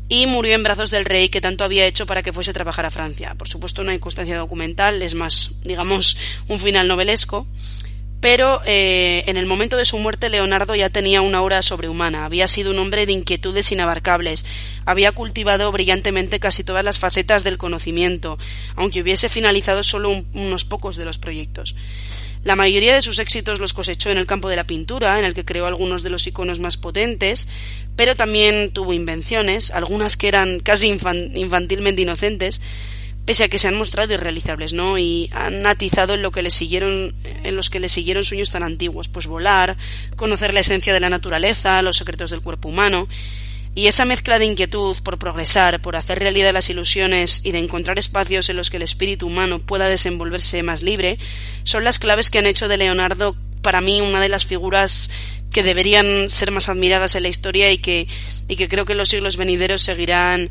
y 0.09 0.27
murió 0.27 0.55
en 0.55 0.63
brazos 0.63 0.91
del 0.91 1.05
rey 1.05 1.29
que 1.29 1.41
tanto 1.41 1.65
había 1.65 1.87
hecho 1.87 2.07
para 2.07 2.23
que 2.23 2.33
fuese 2.33 2.51
a 2.51 2.55
trabajar 2.55 2.87
a 2.87 2.91
Francia. 2.91 3.35
Por 3.37 3.49
supuesto, 3.49 3.85
no 3.85 3.91
hay 3.91 3.99
constancia 3.99 4.39
documental, 4.39 5.03
es 5.03 5.15
más, 5.15 5.53
digamos, 5.65 6.17
un 6.49 6.59
final 6.59 6.89
novelesco, 6.89 7.47
pero 8.21 8.61
eh, 8.65 9.23
en 9.27 9.37
el 9.37 9.47
momento 9.47 9.77
de 9.77 9.85
su 9.85 9.99
muerte 9.99 10.29
Leonardo 10.29 10.75
ya 10.75 10.91
tenía 10.91 11.21
una 11.21 11.39
aura 11.39 11.63
sobrehumana, 11.63 12.25
había 12.25 12.49
sido 12.49 12.73
un 12.73 12.79
hombre 12.79 13.07
de 13.07 13.13
inquietudes 13.13 13.71
inabarcables, 13.71 14.45
había 14.87 15.13
cultivado 15.13 15.71
brillantemente 15.71 16.41
casi 16.41 16.65
todas 16.65 16.85
las 16.85 16.99
facetas 16.99 17.45
del 17.45 17.59
conocimiento, 17.59 18.39
aunque 18.75 19.03
hubiese 19.03 19.29
finalizado 19.29 19.83
solo 19.83 20.25
unos 20.33 20.65
pocos 20.65 20.97
de 20.97 21.05
los 21.05 21.19
proyectos. 21.19 21.77
La 22.45 22.57
mayoría 22.57 22.95
de 22.95 23.03
sus 23.03 23.19
éxitos 23.19 23.61
los 23.61 23.73
cosechó 23.73 24.11
en 24.11 24.19
el 24.19 24.27
campo 24.27 24.49
de 24.49 24.57
la 24.57 24.65
pintura, 24.65 25.19
en 25.19 25.25
el 25.25 25.35
que 25.35 25.45
creó 25.45 25.67
algunos 25.67 26.03
de 26.03 26.11
los 26.11 26.27
iconos 26.27 26.61
más 26.61 26.77
potentes, 26.77 27.49
pero 27.99 28.15
también 28.15 28.71
tuvo 28.71 28.93
invenciones, 28.93 29.73
algunas 29.73 30.17
que 30.17 30.29
eran 30.29 30.61
casi 30.61 30.87
infantilmente 30.87 32.01
inocentes, 32.01 32.63
pese 33.25 33.43
a 33.43 33.49
que 33.49 33.59
se 33.59 33.67
han 33.67 33.75
mostrado 33.75 34.15
irrealizables, 34.15 34.73
¿no? 34.73 34.99
Y 34.99 35.29
han 35.33 35.67
atizado 35.67 36.15
en 36.15 36.23
lo 36.23 36.31
que 36.31 36.43
le 36.43 36.51
siguieron, 36.51 37.17
en 37.25 37.57
los 37.57 37.71
que 37.71 37.81
le 37.81 37.89
siguieron 37.89 38.23
sueños 38.23 38.53
tan 38.53 38.63
antiguos, 38.63 39.09
pues 39.09 39.27
volar, 39.27 39.77
conocer 40.15 40.55
la 40.55 40.61
esencia 40.61 40.95
de 40.95 41.01
la 41.01 41.11
naturaleza, 41.11 41.83
los 41.83 41.97
secretos 41.97 42.31
del 42.31 42.41
cuerpo 42.41 42.69
humano, 42.69 43.09
y 43.75 43.89
esa 43.89 44.05
mezcla 44.05 44.39
de 44.39 44.45
inquietud 44.45 44.97
por 45.03 45.19
progresar, 45.19 45.83
por 45.83 45.97
hacer 45.97 46.21
realidad 46.21 46.53
las 46.53 46.71
ilusiones 46.71 47.41
y 47.43 47.51
de 47.51 47.59
encontrar 47.59 47.99
espacios 47.99 48.49
en 48.49 48.59
los 48.59 48.71
que 48.71 48.77
el 48.77 48.85
espíritu 48.85 49.27
humano 49.27 49.59
pueda 49.59 49.89
desenvolverse 49.89 50.63
más 50.63 50.85
libre, 50.85 51.19
son 51.65 51.83
las 51.83 51.99
claves 51.99 52.31
que 52.31 52.39
han 52.39 52.47
hecho 52.47 52.69
de 52.69 52.77
Leonardo 52.77 53.35
para 53.61 53.81
mí 53.81 54.01
una 54.01 54.21
de 54.21 54.29
las 54.29 54.47
figuras 54.47 55.11
que 55.53 55.63
deberían 55.63 56.31
ser 56.31 56.51
más 56.51 56.69
admiradas 56.69 57.15
en 57.15 57.23
la 57.23 57.29
historia 57.29 57.71
y 57.73 57.79
que, 57.79 58.07
y 58.49 58.57
que 58.57 58.69
creo 58.69 58.85
que 58.85 58.95
los 58.95 59.09
siglos 59.09 59.37
venideros 59.37 59.83
seguirán 59.83 60.51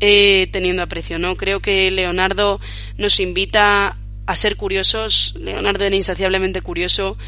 eh, 0.00 0.48
teniendo 0.52 0.82
aprecio, 0.82 1.18
¿no? 1.18 1.36
Creo 1.36 1.60
que 1.60 1.90
Leonardo 1.90 2.60
nos 2.96 3.20
invita 3.20 3.98
a 4.26 4.36
ser 4.36 4.56
curiosos. 4.56 5.34
Leonardo 5.38 5.84
era 5.84 5.94
insaciablemente 5.94 6.62
curioso 6.62 7.18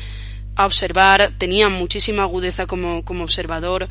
a 0.55 0.67
observar, 0.67 1.33
tenía 1.39 1.69
muchísima 1.69 2.23
agudeza 2.23 2.67
como, 2.67 3.05
como 3.05 3.25
observador, 3.25 3.89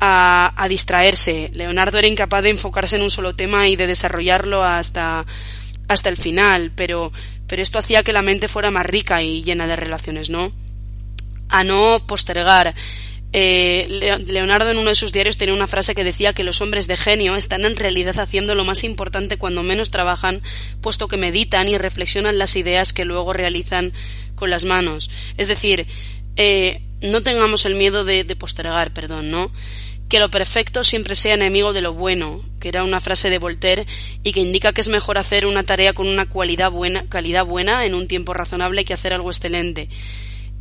a, 0.00 0.52
a, 0.56 0.68
distraerse. 0.68 1.50
Leonardo 1.54 1.98
era 1.98 2.08
incapaz 2.08 2.42
de 2.42 2.50
enfocarse 2.50 2.96
en 2.96 3.02
un 3.02 3.10
solo 3.10 3.34
tema 3.34 3.68
y 3.68 3.76
de 3.76 3.86
desarrollarlo 3.86 4.64
hasta, 4.64 5.24
hasta 5.88 6.08
el 6.08 6.16
final, 6.16 6.72
pero, 6.74 7.12
pero 7.46 7.62
esto 7.62 7.78
hacía 7.78 8.02
que 8.02 8.12
la 8.12 8.22
mente 8.22 8.48
fuera 8.48 8.70
más 8.70 8.86
rica 8.86 9.22
y 9.22 9.42
llena 9.42 9.66
de 9.66 9.76
relaciones, 9.76 10.30
¿no? 10.30 10.52
A 11.52 11.64
no 11.64 12.02
postergar 12.06 12.74
eh, 13.34 13.86
Leonardo 14.26 14.70
en 14.70 14.76
uno 14.76 14.90
de 14.90 14.94
sus 14.94 15.12
diarios 15.12 15.38
tenía 15.38 15.54
una 15.54 15.66
frase 15.66 15.94
que 15.94 16.04
decía 16.04 16.34
que 16.34 16.44
los 16.44 16.60
hombres 16.60 16.86
de 16.86 16.98
genio 16.98 17.36
están 17.36 17.64
en 17.64 17.76
realidad 17.76 18.18
haciendo 18.20 18.54
lo 18.54 18.64
más 18.64 18.84
importante 18.84 19.38
cuando 19.38 19.62
menos 19.62 19.90
trabajan, 19.90 20.42
puesto 20.82 21.08
que 21.08 21.16
meditan 21.16 21.68
y 21.68 21.78
reflexionan 21.78 22.38
las 22.38 22.56
ideas 22.56 22.92
que 22.92 23.06
luego 23.06 23.32
realizan 23.32 23.92
con 24.34 24.50
las 24.50 24.64
manos. 24.64 25.10
Es 25.38 25.48
decir, 25.48 25.86
eh, 26.36 26.82
no 27.00 27.22
tengamos 27.22 27.64
el 27.64 27.74
miedo 27.74 28.04
de, 28.04 28.24
de 28.24 28.36
postergar, 28.36 28.92
perdón, 28.92 29.30
¿no? 29.30 29.50
que 30.10 30.18
lo 30.18 30.30
perfecto 30.30 30.84
siempre 30.84 31.14
sea 31.14 31.32
enemigo 31.32 31.72
de 31.72 31.80
lo 31.80 31.94
bueno, 31.94 32.42
que 32.60 32.68
era 32.68 32.84
una 32.84 33.00
frase 33.00 33.30
de 33.30 33.38
Voltaire 33.38 33.86
y 34.22 34.32
que 34.32 34.40
indica 34.40 34.74
que 34.74 34.82
es 34.82 34.88
mejor 34.88 35.16
hacer 35.16 35.46
una 35.46 35.62
tarea 35.62 35.94
con 35.94 36.06
una 36.06 36.26
cualidad 36.26 36.70
buena, 36.70 37.06
calidad 37.08 37.46
buena 37.46 37.86
en 37.86 37.94
un 37.94 38.08
tiempo 38.08 38.34
razonable 38.34 38.84
que 38.84 38.92
hacer 38.92 39.14
algo 39.14 39.30
excelente 39.30 39.88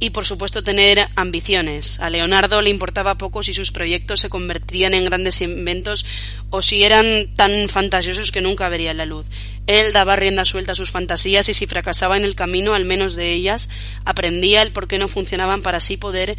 y 0.02 0.10
por 0.10 0.26
supuesto 0.26 0.64
tener 0.64 1.10
ambiciones. 1.16 2.00
A 2.00 2.10
Leonardo 2.10 2.60
le 2.64 2.72
importaba 2.72 3.20
poco 3.20 3.44
si 3.44 3.54
sus 3.54 3.72
proyectos 3.72 4.20
se 4.20 4.30
convertirían 4.30 4.96
en 4.96 5.06
grandes 5.06 5.40
inventos 5.42 6.08
o 6.50 6.64
si 6.64 6.84
eran 6.84 7.28
tan 7.36 7.70
fantasiosos 7.70 8.32
que 8.32 8.42
nunca 8.42 8.68
verían 8.68 8.98
la 8.98 9.06
luz. 9.06 9.28
Él 9.68 9.94
daba 9.94 10.16
rienda 10.16 10.44
suelta 10.44 10.72
a 10.72 10.76
sus 10.76 10.90
fantasías 10.90 11.48
y 11.50 11.54
si 11.54 11.68
fracasaba 11.68 12.18
en 12.18 12.24
el 12.24 12.34
camino, 12.34 12.74
al 12.74 12.84
menos 12.84 13.14
de 13.14 13.32
ellas, 13.32 13.70
aprendía 14.04 14.64
el 14.64 14.72
por 14.72 14.88
qué 14.88 14.98
no 14.98 15.08
funcionaban 15.08 15.62
para 15.62 15.78
así 15.78 15.98
poder 15.98 16.36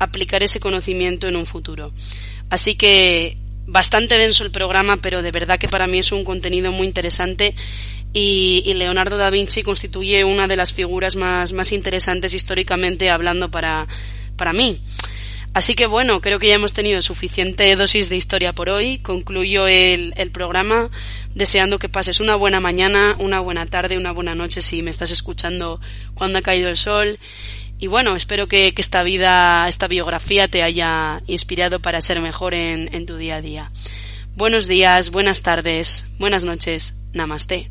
aplicar 0.00 0.42
ese 0.42 0.58
conocimiento 0.58 1.28
en 1.28 1.36
un 1.36 1.46
futuro. 1.46 1.92
Así 2.50 2.74
que 2.74 3.38
bastante 3.66 4.18
denso 4.18 4.42
el 4.42 4.50
programa, 4.50 4.96
pero 4.96 5.22
de 5.22 5.30
verdad 5.30 5.60
que 5.60 5.68
para 5.68 5.86
mí 5.86 5.98
es 5.98 6.10
un 6.10 6.24
contenido 6.24 6.72
muy 6.72 6.88
interesante 6.88 7.54
y, 8.14 8.72
Leonardo 8.74 9.18
da 9.18 9.28
Vinci 9.28 9.64
constituye 9.64 10.24
una 10.24 10.46
de 10.46 10.56
las 10.56 10.72
figuras 10.72 11.16
más, 11.16 11.52
más 11.52 11.72
interesantes 11.72 12.32
históricamente 12.32 13.10
hablando 13.10 13.50
para, 13.50 13.88
para 14.36 14.52
mí. 14.52 14.80
Así 15.52 15.74
que 15.74 15.86
bueno, 15.86 16.20
creo 16.20 16.38
que 16.38 16.48
ya 16.48 16.54
hemos 16.54 16.72
tenido 16.72 17.02
suficiente 17.02 17.74
dosis 17.76 18.08
de 18.08 18.16
historia 18.16 18.52
por 18.52 18.68
hoy. 18.68 18.98
Concluyo 18.98 19.66
el, 19.68 20.12
el, 20.16 20.30
programa 20.30 20.90
deseando 21.34 21.78
que 21.78 21.88
pases 21.88 22.18
una 22.20 22.34
buena 22.34 22.60
mañana, 22.60 23.14
una 23.18 23.40
buena 23.40 23.66
tarde, 23.66 23.96
una 23.96 24.12
buena 24.12 24.34
noche 24.34 24.62
si 24.62 24.82
me 24.82 24.90
estás 24.90 25.10
escuchando 25.10 25.80
cuando 26.14 26.38
ha 26.38 26.42
caído 26.42 26.68
el 26.68 26.76
sol. 26.76 27.18
Y 27.78 27.88
bueno, 27.88 28.16
espero 28.16 28.48
que, 28.48 28.74
que 28.74 28.82
esta 28.82 29.02
vida, 29.02 29.68
esta 29.68 29.88
biografía 29.88 30.48
te 30.48 30.62
haya 30.62 31.22
inspirado 31.26 31.80
para 31.80 32.00
ser 32.00 32.20
mejor 32.20 32.54
en, 32.54 32.92
en 32.92 33.06
tu 33.06 33.16
día 33.16 33.36
a 33.36 33.40
día. 33.40 33.70
Buenos 34.36 34.66
días, 34.66 35.10
buenas 35.10 35.42
tardes, 35.42 36.08
buenas 36.18 36.44
noches. 36.44 36.96
Namaste. 37.12 37.70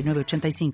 85 0.01 0.71